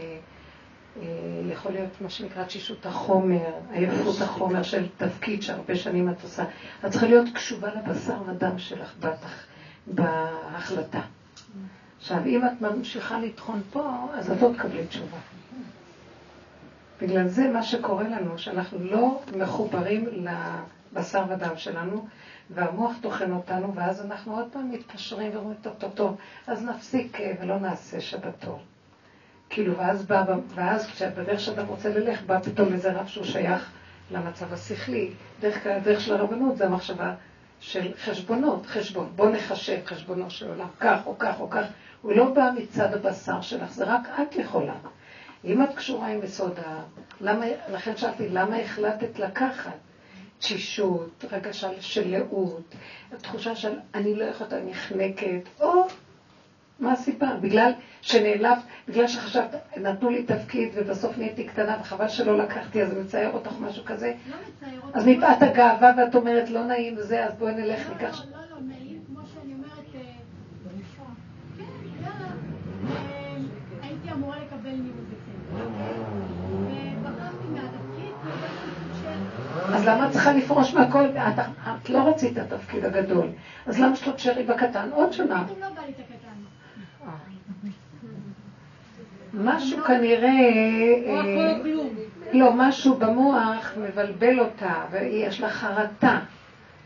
[1.03, 1.07] אה,
[1.53, 6.45] יכול להיות מה שנקרא תשישות החומר, עייפות החומר של תפקיד שהרבה שנים את עושה.
[6.87, 9.47] את צריכה להיות קשובה לבשר ודם שלך בטח,
[9.87, 11.01] בהחלטה.
[11.99, 15.19] עכשיו, אם את ממשיכה לטחון פה, אז את לא תקבלי תשובה.
[17.03, 20.07] בגלל זה מה שקורה לנו, שאנחנו לא מחוברים
[20.93, 22.07] לבשר ודם שלנו,
[22.51, 27.33] והמוח טוחן אותנו, ואז אנחנו עוד פעם מתפשרים ואומרים, טוב, טוב, טוב, אז נפסיק אה,
[27.41, 28.59] ולא נעשה שבתון.
[29.51, 30.25] כאילו, ואז בא,
[30.55, 33.71] ואז כשבדרך שאדם רוצה ללך, בא פתאום איזה רב שהוא שייך
[34.11, 35.11] למצב השכלי.
[35.41, 37.15] דרך כלל, הדרך של הרבנות זה המחשבה
[37.61, 39.13] של חשבונות, חשבון.
[39.17, 41.65] בוא נחשב חשבונו של עולם, כך או כך או כך.
[42.03, 44.75] הוא לא בא מצד הבשר שלך, זה רק את יכולה.
[45.45, 46.82] אם את קשורה עם יסוד ה...
[47.20, 49.72] למה, לכן שאלתי, למה החלטת לקחת?
[50.39, 52.74] תשישות, רגשה של לאות,
[53.22, 55.86] תחושה של אני לא יכולה, אני נחנקת, או
[56.80, 57.36] מה הסיבה?
[57.41, 57.72] בגלל
[58.03, 58.59] שנעלבת,
[58.89, 63.84] בגלל שחשבת, נתנו לי תפקיד ובסוף נהייתי קטנה וחבל שלא לקחתי, אז מצייר אותך משהו
[63.84, 64.14] כזה?
[64.30, 64.97] לא מצייר אותך.
[64.97, 68.24] אז מפאת הגאווה ואת אומרת לא נעים וזה, אז בואי נלך לא, ניקח...
[68.24, 70.01] לא, לא, לא, נעים, כמו שאני אומרת, אה,
[71.59, 71.64] כן,
[72.03, 72.30] יאללה,
[72.91, 73.36] אה,
[73.82, 75.28] הייתי אמורה לקבל ניהול בסדר.
[77.03, 78.14] ובחרתי מהתפקיד,
[79.75, 81.05] אז למה את צריכה לפרוש מהכל?
[81.05, 81.39] את,
[81.83, 83.27] את לא רצית את התפקיד הגדול,
[83.66, 85.45] אז למה שלא תשארי בקטן עוד שנה?
[85.61, 85.69] לא את.
[89.35, 90.31] משהו כנראה...
[91.07, 92.33] הכל אה.
[92.33, 96.19] לא, משהו במוח מבלבל אותה, ויש לה חרטה.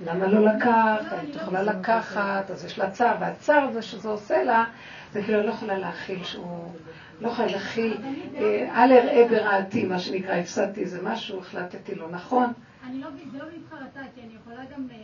[0.06, 1.12] למה לא לקחת?
[1.20, 4.64] היית יכולה לקחת, אז יש לה צער, והצער הזה שזה עושה לה,
[5.12, 6.72] זה כאילו לא יכולה להכיל שהוא...
[7.20, 7.96] לא יכולה להכיל,
[8.36, 12.52] אה, אל אראה ברעתי, מה שנקרא, הפסדתי איזה משהו, החלטתי לא נכון.
[12.84, 14.96] אני לא, זה לא מבחרתה, כי אני יכולה גם אה,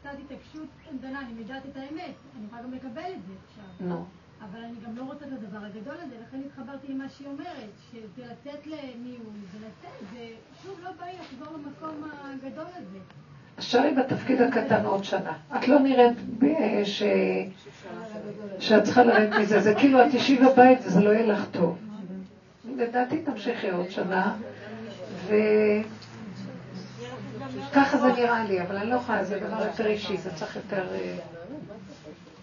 [0.00, 0.68] קצת התעקשות
[0.98, 3.86] קטנה, אני יודעת את האמת, אני יכולה גם לקבל את זה עכשיו.
[3.88, 4.04] נו.
[4.40, 8.26] אבל אני גם לא רוצה את הדבר הגדול הזה, לכן התחברתי למה שהיא אומרת, שזה
[8.26, 10.28] לתת לניהול, ולתת, זה
[10.62, 12.98] שוב לא בא לי לחזור למקום הגדול הזה.
[13.60, 15.32] שרי בתפקיד הקטן עוד שנה.
[15.56, 17.02] את לא נראית ב- ש...
[18.60, 21.78] שאת צריכה לרדת מזה, זה כאילו את תשבי בבית וזה לא יהיה לך טוב.
[22.76, 24.34] לדעתי תמשיכי עוד שנה,
[27.74, 30.86] וככה זה נראה לי, אבל אני לא יכולה, זה דבר יותר אישי, זה צריך יותר...
[30.94, 31.16] אה,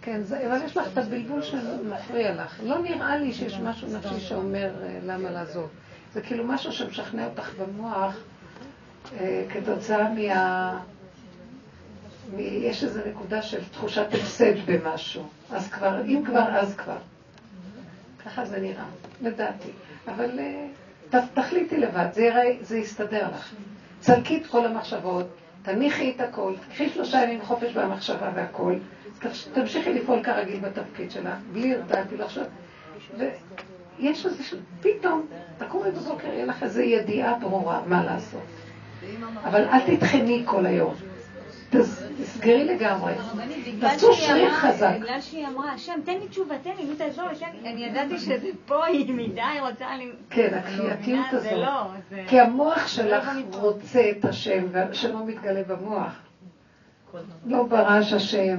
[0.02, 2.60] כן, זה, אבל יש לך את הבלבול שמפריע לך.
[2.64, 5.70] לא נראה לי שיש משהו נפשי שאומר אה, למה לעזוב.
[6.14, 8.18] זה כאילו משהו שמשכנע אותך במוח
[9.20, 10.80] אה, כתוצאה מה...
[12.38, 15.24] יש איזו נקודה של תחושת הפסד במשהו.
[15.52, 16.98] אז כבר, אם כבר, אז כבר.
[18.26, 18.86] ככה זה נראה,
[19.22, 19.70] לדעתי.
[20.08, 20.68] אבל אה,
[21.10, 23.54] ת, תחליטי לבד, זה, יראה, זה יסתדר לך.
[24.02, 25.26] צלקי את כל המחשבות,
[25.62, 28.76] תניחי את הכל, קחי שלושה ימים חופש במחשבה והכל,
[29.54, 32.44] תמשיכי לפעול כרגיל בתפקיד שלך, בלי לדעתי לחשוב.
[33.18, 34.54] ויש איזה ש...
[34.82, 35.26] פתאום,
[35.58, 38.42] תקומי בבוקר, יהיה לך איזו ידיעה ברורה מה לעשות.
[39.44, 40.96] אבל אל תטחני כל היום.
[41.72, 43.14] תסגרי לגמרי.
[43.80, 44.94] תעשו שריר חזק.
[44.96, 48.50] בגלל שהיא אמרה, השם, תן לי תשובה, תן לי, נו תעזור לי, אני ידעתי שזה
[48.66, 50.12] פה, היא מדי רוצה לי...
[50.30, 51.52] כן, הכפייתיות זה הזאת.
[51.54, 51.88] לא.
[52.28, 56.14] כי המוח שלך רוצה את השם, והשם לא מתגלה במוח.
[57.46, 58.58] לא ברש השם.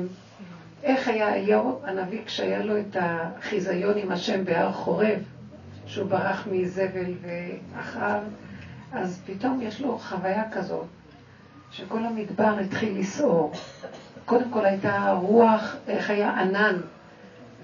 [0.83, 5.19] איך היה אליהו הנביא כשהיה לו את החיזיון עם השם בהר חורב,
[5.87, 8.21] שהוא ברח מאיזבל ואחריו,
[8.93, 10.87] אז פתאום יש לו חוויה כזאת,
[11.73, 13.53] שכל המדבר התחיל לסעור.
[14.25, 16.81] קודם כל הייתה רוח, איך היה ענן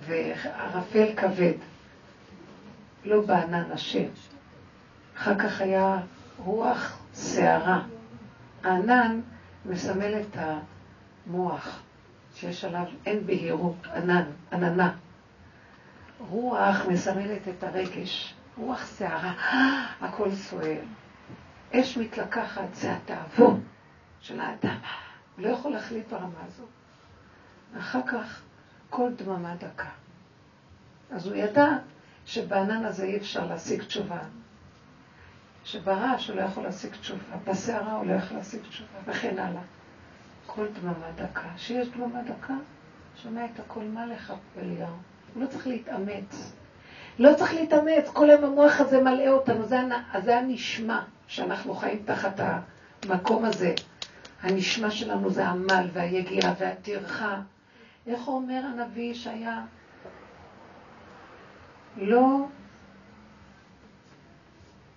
[0.01, 1.53] וערפל כבד.
[3.05, 4.09] לא בענן השם.
[5.17, 5.99] אחר כך היה
[6.45, 7.83] רוח שערה.
[8.65, 9.21] הענן
[9.67, 10.37] מסמל את
[11.27, 11.81] המוח,
[12.35, 14.93] שיש עליו אין בהירות, ענן, עננה.
[16.31, 19.33] רוח מסמלת את הרגש, רוח שערה,
[20.01, 20.81] הכל סוער.
[21.75, 23.61] אש מתלקחת, זה התאבון
[24.29, 24.79] של האדם.
[25.37, 26.65] הוא לא יכול להחליט ברמה הזו.
[27.79, 28.43] אחר כך,
[28.91, 29.89] כל דממה דקה.
[31.11, 31.67] אז הוא ידע
[32.27, 34.19] שבענן הזה אי אפשר להשיג תשובה.
[35.65, 39.63] שברעש הוא לא יכול להשיג תשובה, בסערה הוא לא יכול להשיג תשובה, וכן הלאה.
[40.47, 41.49] כל דממה דקה.
[41.57, 42.55] כשיש דממה דקה,
[43.23, 44.97] שומע את הכל מה לך אליהו.
[45.35, 46.53] הוא לא צריך להתאמץ.
[47.19, 49.77] לא צריך להתאמץ, כל היום המוח הזה מלאה אותנו, זה,
[50.19, 52.41] זה הנשמע שאנחנו חיים תחת
[53.05, 53.75] המקום הזה.
[54.43, 57.41] הנשמע שלנו זה העמל והיגיעה והטרחה.
[58.07, 59.65] איך אומר הנביא שהיה?
[61.97, 62.47] לא,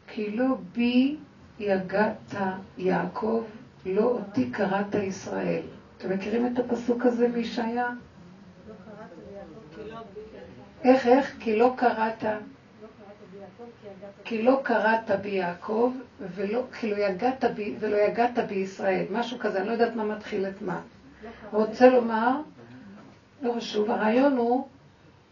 [0.07, 1.17] כי לא בי
[1.59, 2.33] יגעת
[2.77, 3.43] יעקב,
[3.85, 5.61] לא אותי קראת ישראל.
[5.97, 7.89] אתם מכירים את הפסוק הזה מישעיה?
[10.83, 11.35] איך, איך?
[11.39, 12.23] כי לא קראת,
[14.23, 15.93] כי לא קראת בי יעקב,
[16.35, 19.05] ולא, כי לא יגעת בי, ולא יגעת בי ישראל.
[19.11, 20.79] משהו כזה, אני לא יודעת מה מתחיל את מה.
[21.51, 22.31] רוצה לומר,
[23.41, 24.67] לא חשוב, הרעיון הוא,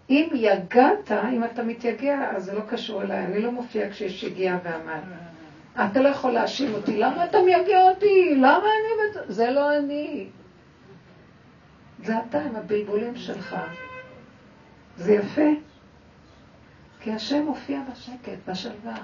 [0.09, 4.57] אם יגעת, אם אתה מתייגע, אז זה לא קשור אליי, אני לא מופיע כשיש יגיעה
[4.63, 4.99] ועמל.
[5.85, 8.35] אתה לא יכול להאשים אותי, למה אתה מייגע אותי?
[8.35, 9.21] למה אני...
[9.27, 10.27] זה לא אני.
[12.03, 13.55] זה אתה עם הבלבולים שלך.
[14.97, 15.68] זה יפה.
[17.01, 18.97] כי השם מופיע בשקט, בשלווה.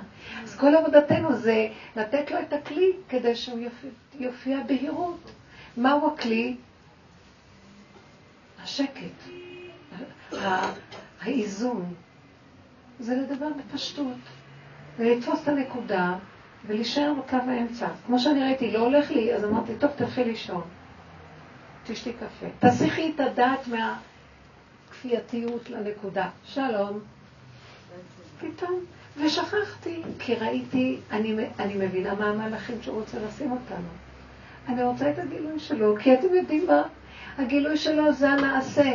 [0.43, 3.89] אז כל עבודתנו זה לתת לו את הכלי כדי שהוא יופיע,
[4.19, 5.31] יופיע בהירות.
[5.77, 6.55] מהו הכלי?
[8.63, 9.29] השקט,
[11.21, 11.93] האיזון.
[12.99, 14.17] זה לדבר בפשטות,
[14.97, 16.15] ולתפוס את הנקודה
[16.67, 17.87] ולהישאר בקו האמצע.
[18.05, 20.61] כמו שאני ראיתי, לא הולך לי, אז אמרתי, טוב, תלכי לישון.
[21.83, 22.45] תשתי קפה.
[22.59, 23.99] תסיכי את הדעת מה...
[24.91, 26.29] כפייתיות לנקודה.
[26.45, 27.14] שלום.
[28.45, 28.85] פתאום,
[29.17, 33.87] ושכחתי, כי ראיתי, אני, אני מבינה מה המהלכים שהוא רוצה לשים אותנו.
[34.67, 36.83] אני רוצה את הגילוי שלו, כי אתם יודעים מה?
[37.37, 38.93] הגילוי שלו זה הנעשה.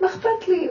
[0.00, 0.68] מה אכפת לי?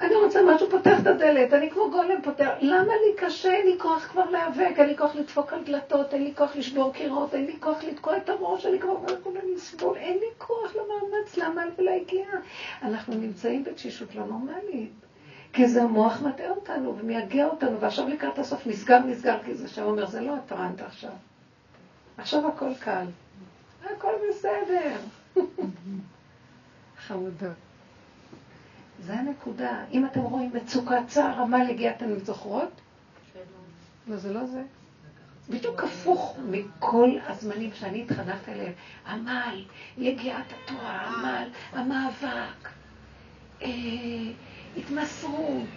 [0.00, 2.48] אני רוצה משהו, פותח את הדלת, אני כמו גולם פותח.
[2.60, 3.52] למה לי קשה?
[3.52, 6.92] אין לי כוח כבר להיאבק, אין לי כוח לדפוק על דלתות, אין לי כוח לשבור
[6.92, 10.74] קירות, אין לי כוח לתקוע את הראש, אני כבר לא יכולה לסבול, אין לי כוח
[10.74, 12.26] למאמץ, לעמל ולהגיע.
[12.82, 15.03] אנחנו נמצאים בתשישות לא נורמלית.
[15.54, 19.82] כי זה המוח מטעה אותנו ומייגע אותנו, ועכשיו לקראת הסוף נסגר, נסגר, כי זה שם
[19.82, 21.10] אומר, זה לא הטרנט עכשיו.
[22.18, 23.06] עכשיו הכל קל.
[23.84, 24.96] הכל בסדר.
[27.06, 27.52] חמודות.
[29.00, 29.84] זה הנקודה.
[29.92, 32.80] אם אתם רואים מצוקה, צער, עמל, הגיע, אתן זוכרות?
[34.06, 34.62] לא, זה לא זה.
[35.48, 38.72] בדיוק הפוך מכל הזמנים שאני התחנכתי עליהם.
[39.06, 39.64] עמל,
[39.98, 42.68] יגיעת התורה, עמל, המאבק,
[43.62, 43.68] אה,
[44.76, 45.68] התמסרות.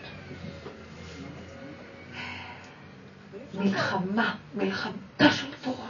[3.53, 5.89] מלחמה, מלחמתה של תורה.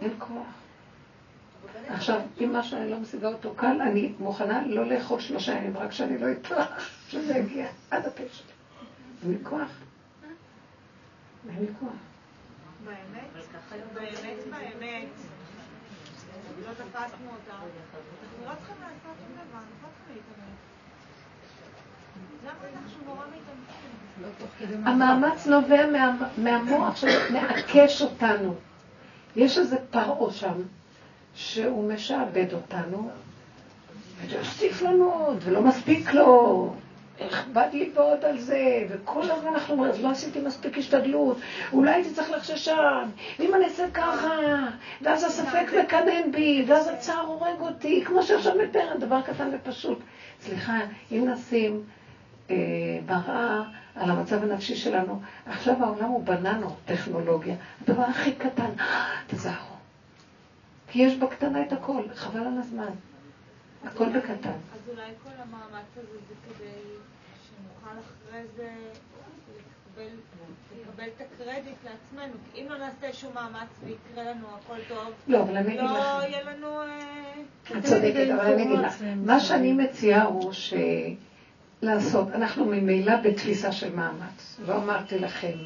[0.00, 0.46] אין כוח.
[1.88, 5.92] עכשיו, אם משהו אני לא משיגה אותו קל, אני מוכנה לא לאכול שלושה ימים, רק
[5.92, 6.68] שאני לא אטרח,
[7.08, 8.52] שזה יגיע עד הפה שלי.
[9.22, 9.70] אין לי כוח.
[11.48, 11.90] אין לי כוח.
[12.84, 13.24] באמת,
[13.94, 14.36] באמת,
[14.78, 15.08] באמת,
[16.66, 17.52] לא תפסנו אותה.
[17.52, 20.40] אנחנו לא צריכים לעשות שום דבר, אנחנו לא צריכים להתאמץ.
[20.40, 22.09] למה אנחנו נורא מתאמצים?
[24.84, 28.54] המאמץ נובע מה- מהמוח שמעקש אותנו.
[29.36, 30.54] יש איזה פרעה שם,
[31.34, 33.10] שהוא משעבד אותנו,
[34.26, 36.72] ויוסיף לנו עוד, ולא מספיק לו.
[37.18, 38.58] איך בא לי ועוד על זה,
[38.88, 41.36] וכל הזמן אנחנו אומרים, אז לא עשיתי מספיק השתדלות,
[41.72, 43.08] אולי הייתי צריך לחשש שם,
[43.38, 44.28] ואם אני אעשה ככה,
[45.02, 49.98] ואז הספק מקנן בי, ואז הצער הורג אותי, כמו שעכשיו מתאר, דבר קטן ופשוט.
[50.40, 50.78] סליחה,
[51.12, 51.82] אם נשים
[53.06, 53.62] מראה
[53.94, 58.70] על המצב הנפשי שלנו, עכשיו העולם הוא בננו טכנולוגיה, הדבר הכי קטן,
[59.28, 59.76] תזהרו.
[60.88, 62.92] כי יש בקטנה את הכל, חבל על הזמן.
[63.84, 64.50] הכל בקטן.
[64.74, 66.80] אז אולי כל המאמץ הזה זה כדי
[67.46, 68.70] שנוכל אחרי זה
[69.96, 70.10] לקבל,
[70.80, 72.34] לקבל את הקרדיט לעצמנו.
[72.52, 75.98] כי אם לא נעשה שום מאמץ ויקרה לנו הכל טוב, לא, אבל אני אגיד לא
[75.98, 76.22] לך.
[76.22, 76.80] יהיה לנו...
[76.80, 80.74] אה, את צודקת, אבל אני אגיד לך, מה שאני מציעה הוא ש...
[81.82, 85.58] לעשות, אנחנו ממילא בתפיסה של מאמץ, לא אמרתי לכם,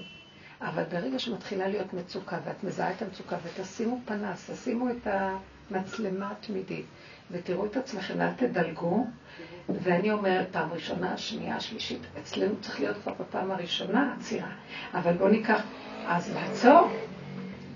[0.60, 5.06] אבל ברגע שמתחילה להיות מצוקה, ואת מזהה את המצוקה, ותשימו פנס, תשימו את
[5.70, 6.86] המצלמה התמידית,
[7.30, 9.06] ותראו את עצמכם, אל תדלגו,
[9.68, 14.50] ואני אומרת פעם ראשונה, שנייה, שלישית, אצלנו צריך להיות כבר בפעם הראשונה עצירה,
[14.94, 15.62] אבל בואו ניקח,
[16.06, 16.88] אז לעצור.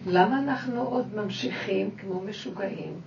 [0.06, 3.00] למה אנחנו עוד ממשיכים כמו משוגעים?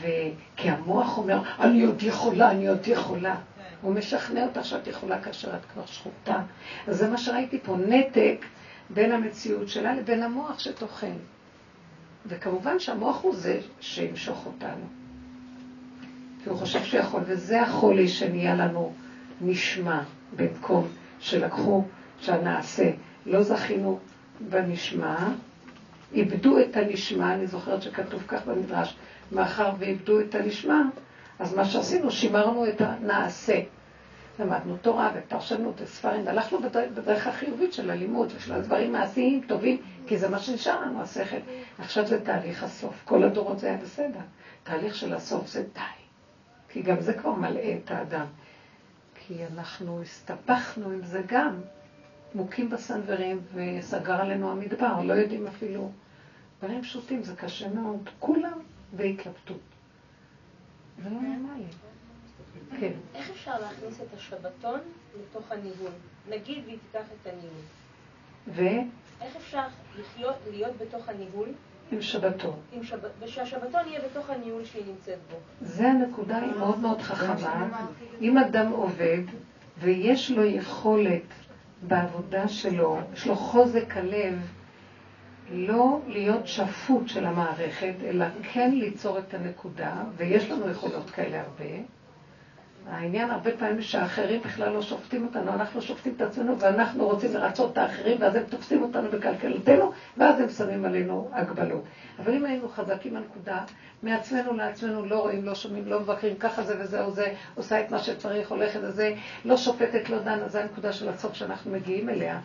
[0.00, 3.36] וכי המוח אומר, אני עוד יכולה, אני עוד יכולה.
[3.82, 6.42] הוא משכנע אותך שאת יכולה כאשר את כבר שחוטה.
[6.86, 8.44] אז זה מה שראיתי פה, נתק
[8.90, 11.16] בין המציאות שלה לבין המוח שטוחן.
[12.26, 14.84] וכמובן שהמוח הוא זה שימשוך אותנו.
[16.42, 18.92] כי הוא חושב שהוא יכול, וזה החולי שנהיה לנו
[19.40, 20.02] נשמע
[20.36, 21.84] במקום שלקחו,
[22.20, 22.90] שהנעשה.
[23.26, 23.98] לא זכינו
[24.40, 25.28] בנשמע,
[26.12, 28.96] איבדו את הנשמע, אני זוכרת שכתוב כך במדרש,
[29.32, 30.82] מאחר ואיבדו את הנשמע,
[31.40, 33.60] אז מה שעשינו, שימרנו את הנעשה.
[34.38, 40.18] למדנו תורה ופרשנות וספרים, והלכנו בדרך, בדרך החיובית של הלימוד ושל הדברים מעשיים טובים, כי
[40.18, 41.36] זה מה שנשאר לנו, השכל.
[41.78, 42.94] עכשיו זה תהליך הסוף.
[43.04, 44.20] כל הדורות זה היה בסדר.
[44.62, 45.80] תהליך של הסוף זה די.
[46.68, 48.26] כי גם זה כבר מלאה את האדם.
[49.14, 51.60] כי אנחנו הסתבכנו עם זה גם,
[52.34, 55.90] מוכים בסנוורים וסגר עלינו המדבר, לא יודעים אפילו
[56.58, 58.08] דברים פשוטים, זה קשה מאוד.
[58.18, 58.58] כולם
[58.92, 59.69] בהתלבטות.
[61.02, 61.64] זה לא נורמלי.
[62.80, 62.92] כן.
[63.14, 64.80] איך אפשר להכניס את השבתון
[65.20, 65.92] לתוך הניהול?
[66.28, 67.62] נגיד והיא תיקח את הניהול.
[68.48, 68.62] ו...
[69.20, 69.62] איך אפשר
[69.98, 71.48] לחיות, להיות בתוך הניהול,
[71.92, 72.60] עם שבתון.
[72.72, 72.98] עם שב...
[73.20, 75.36] ושהשבתון יהיה בתוך הניהול שהיא נמצאת בו?
[75.60, 77.86] זה הנקודה היא מאוד מאוד חכמה.
[78.20, 79.22] אם אדם עובד
[79.78, 81.22] ויש לו יכולת
[81.82, 84.38] בעבודה שלו, יש לו חוזק הלב,
[85.50, 91.82] לא להיות שפוט של המערכת, אלא כן ליצור את הנקודה, ויש לנו יכולות כאלה הרבה.
[92.88, 97.72] העניין הרבה פעמים שהאחרים בכלל לא שופטים אותנו, אנחנו שופטים את עצמנו ואנחנו רוצים לרצות
[97.72, 101.82] את האחרים ואז הם תופסים אותנו בקלקלתנו ואז הם שמים עלינו הגבלות.
[102.18, 103.58] אבל אם היינו חזקים בנקודה,
[104.02, 107.98] מעצמנו לעצמנו לא רואים, לא שומעים, לא מבקרים, ככה זה וזהו זה, עושה את מה
[107.98, 112.40] שצריך, הולכת לזה, לא שופטת, לא דנה, זו הנקודה של הסוף שאנחנו מגיעים אליה.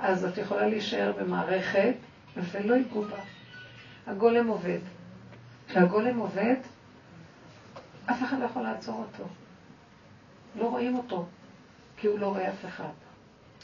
[0.00, 1.94] אז את יכולה להישאר במערכת
[2.36, 3.20] ולא ייגעו בה.
[4.06, 4.78] הגולם עובד.
[5.68, 6.56] כשהגולם עובד,
[8.06, 9.24] אף אחד לא יכול לעצור אותו.
[10.56, 11.26] לא רואים אותו,
[11.96, 12.90] כי הוא לא רואה אף אחד.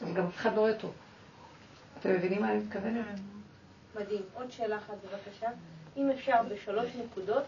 [0.02, 0.92] אז גם אף אחד לא רואה אותו.
[2.00, 3.04] אתם מבינים מה אני מתכוונת?
[3.96, 4.22] מדהים.
[4.34, 5.48] עוד שאלה אחת בבקשה.
[5.96, 7.42] אם אפשר בשלוש נקודות,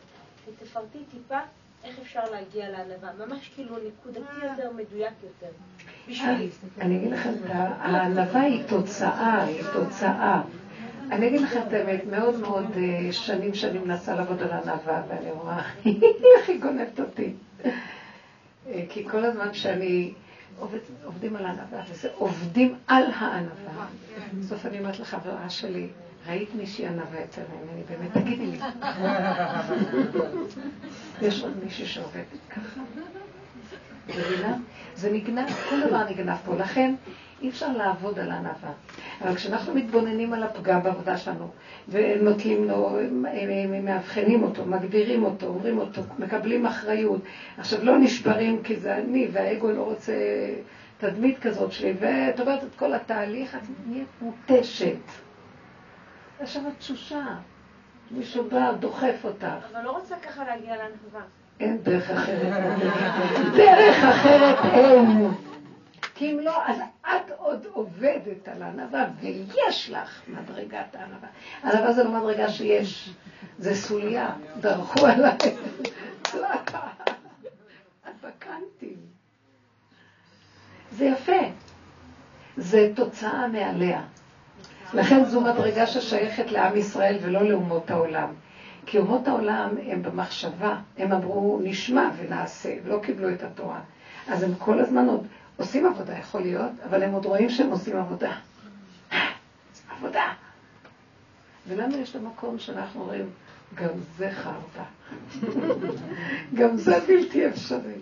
[0.46, 1.38] שתפרטי טיפה
[1.84, 3.26] איך אפשר להגיע לענווה.
[3.26, 5.52] ממש כאילו נקודתי יותר, מדויק יותר.
[6.08, 6.50] בשבילי.
[6.80, 10.42] אני אגיד לכם, הענווה היא תוצאה, היא תוצאה.
[11.10, 15.30] אני אגיד לכם את האמת, מאוד מאוד אה, שנים שאני מנסה לעבוד על הענווה, ואני
[15.30, 15.62] רואה,
[16.38, 17.32] איך היא גונבת אותי.
[17.64, 20.12] אה, כי כל הזמן שאני
[20.58, 23.86] עובד, עובדים על הענווה, וזה עובדים על הענווה.
[24.40, 25.88] בסוף אני אומרת לחברה שלי,
[26.26, 28.58] ראית מישהי ענווה יותר ממני, באמת, תגידי לי.
[31.26, 32.80] יש עוד מישהי שעובד ככה?
[34.94, 36.56] זה נגנב, כל דבר נגנב פה.
[36.56, 36.94] לכן
[37.42, 38.70] אי אפשר לעבוד על הענווה.
[39.22, 41.48] אבל כשאנחנו מתבוננים על הפגם בעבודה שלנו,
[41.88, 42.98] ונוטלים לו,
[43.82, 47.20] מאבחנים אותו, מגדירים אותו, אומרים אותו, מקבלים אחריות.
[47.58, 50.12] עכשיו לא נשברים כי זה אני, והאגו לא רוצה
[50.98, 54.96] תדמית כזאת שלי, ואת אומרת את כל התהליך, את נהיית מותשת.
[56.42, 57.24] יש שם תשושה.
[58.10, 59.46] מישהו בא, דוחף אותך.
[59.72, 61.20] אבל לא רוצה ככה להגיע לענווה.
[61.60, 62.78] אין דרך אחרת.
[63.56, 65.28] דרך אחרת אין.
[66.14, 71.28] כי אם לא, אז את עוד עובדת על הענווה, ויש לך מדרגת הענווה.
[71.64, 73.10] ענווה זה לא מדרגה שיש,
[73.58, 75.36] זה סוליה, דרכו עליי.
[78.08, 78.96] את בקנטים.
[80.92, 81.42] זה יפה.
[82.56, 84.02] זה תוצאה מעליה.
[84.94, 88.32] לכן זו מדרגה ששייכת לעם ישראל ולא לאומות העולם.
[88.86, 93.80] כי אומות העולם הם במחשבה, הם אמרו נשמע ונעשה, לא קיבלו את התורה.
[94.28, 95.26] אז הם כל הזמן עוד
[95.62, 98.38] עושים עבודה, יכול להיות, אבל הם עוד רואים שהם עושים עבודה.
[99.90, 100.32] עבודה.
[101.68, 103.30] ולנו יש את המקום שאנחנו רואים,
[103.74, 104.84] גם זה חרטא.
[106.54, 107.98] גם זה בלתי אפשרי.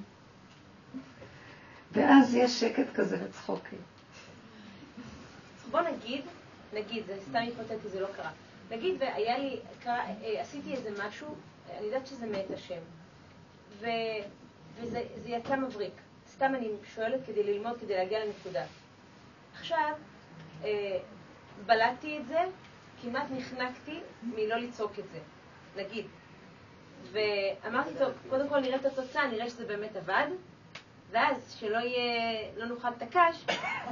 [1.92, 3.78] ואז יש שקט כזה וצחוקים.
[5.70, 6.24] בוא נגיד,
[6.74, 8.30] נגיד, זה סתם היפותטי, זה לא קרה.
[8.70, 11.26] נגיד והיה לי, קרה, אה, עשיתי איזה משהו,
[11.78, 12.80] אני יודעת שזה מאת השם,
[13.80, 13.86] ו,
[14.80, 15.92] וזה יצא מבריק.
[16.40, 18.64] סתם אני שואלת כדי ללמוד, כדי להגיע לנקודה.
[19.54, 19.92] עכשיו,
[20.64, 20.98] אה,
[21.66, 22.38] בלעתי את זה,
[23.02, 25.18] כמעט נחנקתי מלא לצעוק את זה,
[25.76, 26.06] נגיד.
[27.12, 30.26] ואמרתי, טוב, קודם כל נראה את התוצאה, נראה שזה באמת עבד,
[31.10, 33.44] ואז שלא יהיה, לא נאכל את הקש,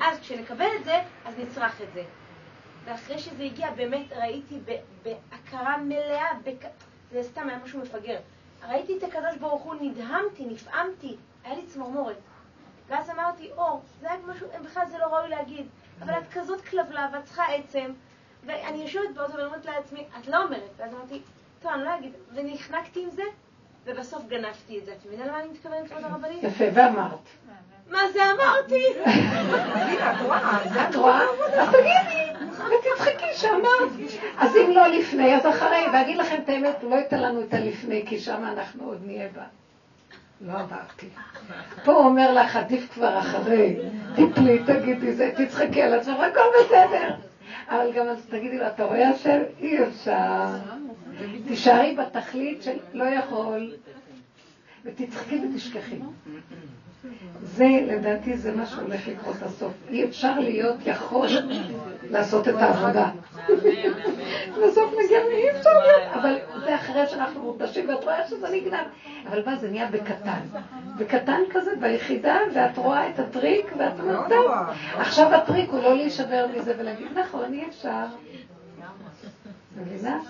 [0.03, 2.05] אז כשנקבל את זה, אז נצרח את זה.
[2.85, 4.59] ואחרי שזה הגיע, באמת ראיתי
[5.03, 6.65] בהכרה מלאה, בק...
[7.11, 8.19] זה סתם היה משהו מפגר.
[8.69, 12.17] ראיתי את הקדוש ברוך הוא, נדהמתי, נפעמתי, היה לי צמרמורת.
[12.89, 15.67] ואז אמרתי, או, זה היה משהו, בכלל זה לא ראוי להגיד,
[16.03, 17.93] אבל את כזאת כלבלה ואת צריכה עצם,
[18.47, 20.71] ואני יושבת באוטו ואומרת לעצמי, את לא אומרת.
[20.77, 21.21] ואז אמרתי,
[21.63, 23.23] טוב, אני לא אגיד, ונחנקתי עם זה,
[23.85, 24.93] ובסוף גנבתי את זה.
[24.93, 26.43] את מבינה למה אני מתכוונת, כבוד הרבנית?
[26.43, 27.29] יפה, ואמרת.
[27.91, 28.85] מה זה אמרתי?
[30.91, 31.23] את רואה?
[31.57, 33.93] אז תגידי, ותצחקי שאמרת.
[34.39, 35.87] אז אם לא לפני, אז אחרי.
[35.93, 39.43] ואגיד לכם את האמת, לא ייתן לנו את הלפני, כי שם אנחנו עוד נהיה בה.
[40.41, 41.09] לא אמרתי.
[41.85, 43.77] פה אומר לך, עדיף כבר אחרי.
[44.15, 47.15] תפלי, תגידי זה, תצחקי על עצמך, הכל בסדר.
[47.69, 49.41] אבל גם אז תגידי לו, אתה רואה השם?
[49.61, 50.47] אי אפשר.
[51.49, 53.73] תישארי בתכלית של לא יכול,
[54.85, 55.99] ותצחקי ותשכחי.
[57.43, 59.73] זה, לדעתי, זה מה שהולך לקרות בסוף.
[59.91, 61.29] אי אפשר להיות יכול
[62.11, 63.11] לעשות את העבודה.
[64.67, 68.87] בסוף נגיע, אי אפשר להיות, אבל זה אחרי שאנחנו מותשים, ואת רואה שזה נגנב.
[69.29, 70.41] אבל מה, זה נהיה בקטן.
[70.99, 74.51] בקטן כזה, ביחידה, ואת רואה את הטריק, ואת אומרת, טוב.
[74.99, 78.05] עכשיו הטריק הוא לא להישבר מזה ולהגיד, נכון, אי אפשר.
[79.77, 80.21] מבינה?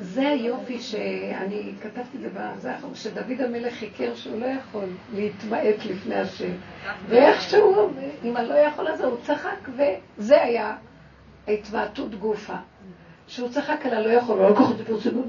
[0.00, 6.52] זה היופי שאני כתבתי את זה שדוד המלך חיכר שהוא לא יכול להתמעט לפני השם.
[7.08, 7.90] ואיכשהו,
[8.24, 10.76] אם אני לא יכול לזה, הוא צחק, וזה היה
[11.48, 12.56] התמעטות גופה.
[13.28, 15.24] שהוא צחק על הלא יכול, הוא לקח את זה ברצינות,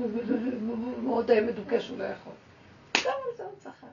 [1.03, 2.33] מאוד היה מדוכא שהוא לא יכול.
[3.05, 3.87] גם על זה הוא צחק.